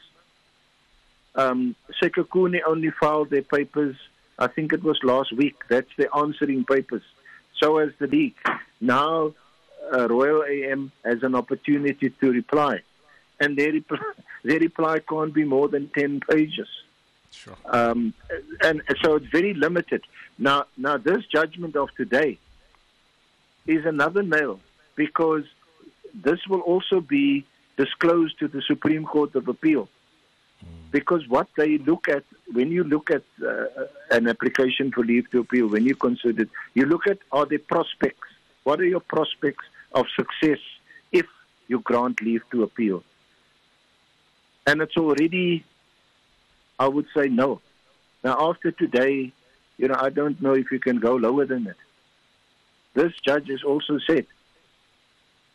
Um, 1.34 1.74
Sekhukhune 2.00 2.60
only 2.66 2.90
filed 2.90 3.30
their 3.30 3.42
papers, 3.42 3.96
I 4.38 4.48
think 4.48 4.72
it 4.72 4.82
was 4.82 4.98
last 5.02 5.32
week. 5.32 5.56
That's 5.68 5.88
the 5.96 6.14
answering 6.14 6.64
papers. 6.64 7.02
So 7.58 7.78
has 7.78 7.92
the 7.98 8.06
league. 8.06 8.36
Now, 8.80 9.32
uh, 9.92 10.08
Royal 10.08 10.44
AM 10.44 10.92
has 11.04 11.22
an 11.22 11.34
opportunity 11.34 12.10
to 12.10 12.30
reply. 12.30 12.80
And 13.40 13.56
their, 13.56 13.72
their 14.44 14.58
reply 14.58 14.98
can't 14.98 15.32
be 15.32 15.44
more 15.44 15.68
than 15.68 15.88
10 15.88 16.20
pages. 16.28 16.68
Sure. 17.32 17.56
Um, 17.64 18.14
and 18.62 18.82
so 19.02 19.16
it's 19.16 19.26
very 19.26 19.54
limited. 19.54 20.02
Now, 20.38 20.66
now 20.76 20.96
this 20.96 21.24
judgment 21.26 21.76
of 21.76 21.88
today 21.96 22.38
is 23.66 23.84
another 23.84 24.22
nail 24.22 24.60
because 24.94 25.44
this 26.14 26.46
will 26.46 26.60
also 26.60 27.00
be 27.00 27.44
disclosed 27.76 28.38
to 28.40 28.48
the 28.48 28.62
Supreme 28.62 29.04
Court 29.04 29.34
of 29.34 29.48
Appeal. 29.48 29.88
Because 30.90 31.26
what 31.26 31.48
they 31.56 31.78
look 31.78 32.08
at, 32.08 32.22
when 32.52 32.70
you 32.70 32.84
look 32.84 33.10
at 33.10 33.22
uh, 33.44 33.64
an 34.10 34.28
application 34.28 34.92
for 34.92 35.02
leave 35.02 35.28
to 35.30 35.40
appeal, 35.40 35.66
when 35.66 35.86
you 35.86 35.96
consider 35.96 36.42
it, 36.42 36.50
you 36.74 36.84
look 36.84 37.06
at 37.06 37.18
are 37.32 37.46
the 37.46 37.58
prospects? 37.58 38.28
What 38.64 38.78
are 38.80 38.84
your 38.84 39.00
prospects 39.00 39.64
of 39.92 40.06
success 40.14 40.58
if 41.10 41.26
you 41.66 41.80
grant 41.80 42.20
leave 42.20 42.42
to 42.50 42.62
appeal? 42.62 43.02
And 44.66 44.82
it's 44.82 44.96
already, 44.96 45.64
I 46.82 46.88
would 46.88 47.06
say, 47.16 47.28
no. 47.28 47.60
Now, 48.24 48.50
after 48.50 48.72
today, 48.72 49.32
you 49.78 49.86
know, 49.86 49.94
I 49.96 50.10
don't 50.10 50.42
know 50.42 50.54
if 50.54 50.72
you 50.72 50.80
can 50.80 50.98
go 50.98 51.14
lower 51.14 51.46
than 51.46 51.62
that. 51.64 51.76
This 52.94 53.12
judge 53.24 53.48
has 53.48 53.62
also 53.62 53.98
said, 54.08 54.26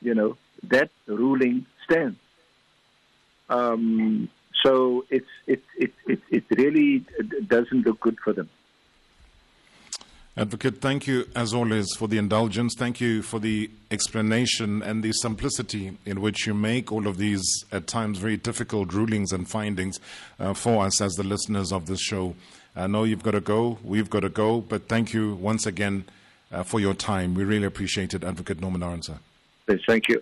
you 0.01 0.15
know, 0.15 0.37
that 0.63 0.89
ruling 1.05 1.65
stands. 1.83 2.17
Um, 3.49 4.29
so 4.63 5.03
it's 5.09 5.33
it, 5.45 5.63
it, 5.77 5.93
it, 6.07 6.21
it 6.31 6.45
really 6.57 7.05
doesn't 7.45 7.85
look 7.85 7.99
good 7.99 8.17
for 8.23 8.31
them. 8.31 8.49
Advocate, 10.37 10.81
thank 10.81 11.07
you 11.07 11.25
as 11.35 11.51
always 11.51 11.95
for 11.95 12.07
the 12.07 12.19
indulgence. 12.19 12.75
Thank 12.77 13.01
you 13.01 13.23
for 13.23 13.39
the 13.39 13.71
explanation 13.89 14.83
and 14.83 15.03
the 15.03 15.11
simplicity 15.11 15.97
in 16.05 16.21
which 16.21 16.45
you 16.45 16.53
make 16.53 16.91
all 16.91 17.07
of 17.07 17.17
these, 17.17 17.43
at 17.71 17.87
times, 17.87 18.19
very 18.19 18.37
difficult 18.37 18.93
rulings 18.93 19.31
and 19.31 19.49
findings 19.49 19.99
uh, 20.39 20.53
for 20.53 20.85
us 20.85 21.01
as 21.01 21.13
the 21.13 21.23
listeners 21.23 21.73
of 21.73 21.87
this 21.87 21.99
show. 21.99 22.35
I 22.75 22.85
know 22.85 23.03
you've 23.03 23.23
got 23.23 23.31
to 23.31 23.41
go, 23.41 23.79
we've 23.83 24.11
got 24.11 24.19
to 24.19 24.29
go, 24.29 24.61
but 24.61 24.87
thank 24.87 25.11
you 25.11 25.33
once 25.33 25.65
again 25.65 26.05
uh, 26.51 26.61
for 26.61 26.79
your 26.79 26.93
time. 26.93 27.33
We 27.33 27.43
really 27.43 27.65
appreciate 27.65 28.13
it, 28.13 28.23
Advocate 28.23 28.61
Norman 28.61 28.81
Arendse. 28.81 29.17
Thank 29.87 30.07
you. 30.07 30.21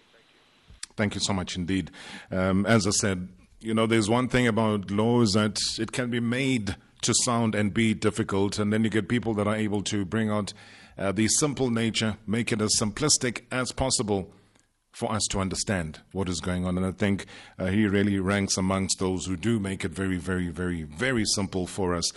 Thank 0.95 1.15
you 1.15 1.19
so 1.19 1.33
much 1.33 1.57
indeed. 1.57 1.91
Um, 2.31 2.65
as 2.65 2.87
I 2.87 2.91
said, 2.91 3.27
you 3.59 3.73
know, 3.73 3.85
there's 3.85 4.09
one 4.09 4.29
thing 4.29 4.47
about 4.47 4.91
laws 4.91 5.33
that 5.33 5.59
it 5.77 5.91
can 5.91 6.09
be 6.09 6.21
made 6.21 6.77
to 7.01 7.13
sound 7.13 7.55
and 7.55 7.73
be 7.73 7.93
difficult, 7.93 8.59
and 8.59 8.71
then 8.71 8.83
you 8.83 8.89
get 8.89 9.07
people 9.07 9.33
that 9.35 9.47
are 9.47 9.55
able 9.55 9.83
to 9.83 10.05
bring 10.05 10.29
out 10.29 10.53
uh, 10.97 11.11
the 11.11 11.27
simple 11.27 11.69
nature, 11.69 12.17
make 12.25 12.51
it 12.51 12.61
as 12.61 12.75
simplistic 12.79 13.41
as 13.51 13.71
possible 13.71 14.31
for 14.95 15.11
us 15.11 15.27
to 15.29 15.39
understand 15.41 15.99
what 16.13 16.29
is 16.29 16.39
going 16.39 16.65
on. 16.65 16.77
And 16.77 16.85
I 16.85 16.91
think 16.91 17.25
uh, 17.59 17.65
he 17.65 17.85
really 17.85 18.17
ranks 18.17 18.55
amongst 18.57 18.99
those 18.99 19.25
who 19.25 19.35
do 19.35 19.59
make 19.59 19.83
it 19.83 19.91
very, 19.91 20.15
very, 20.15 20.47
very, 20.47 20.83
very 20.83 21.25
simple 21.25 21.67
for 21.67 21.93
us. 21.93 22.13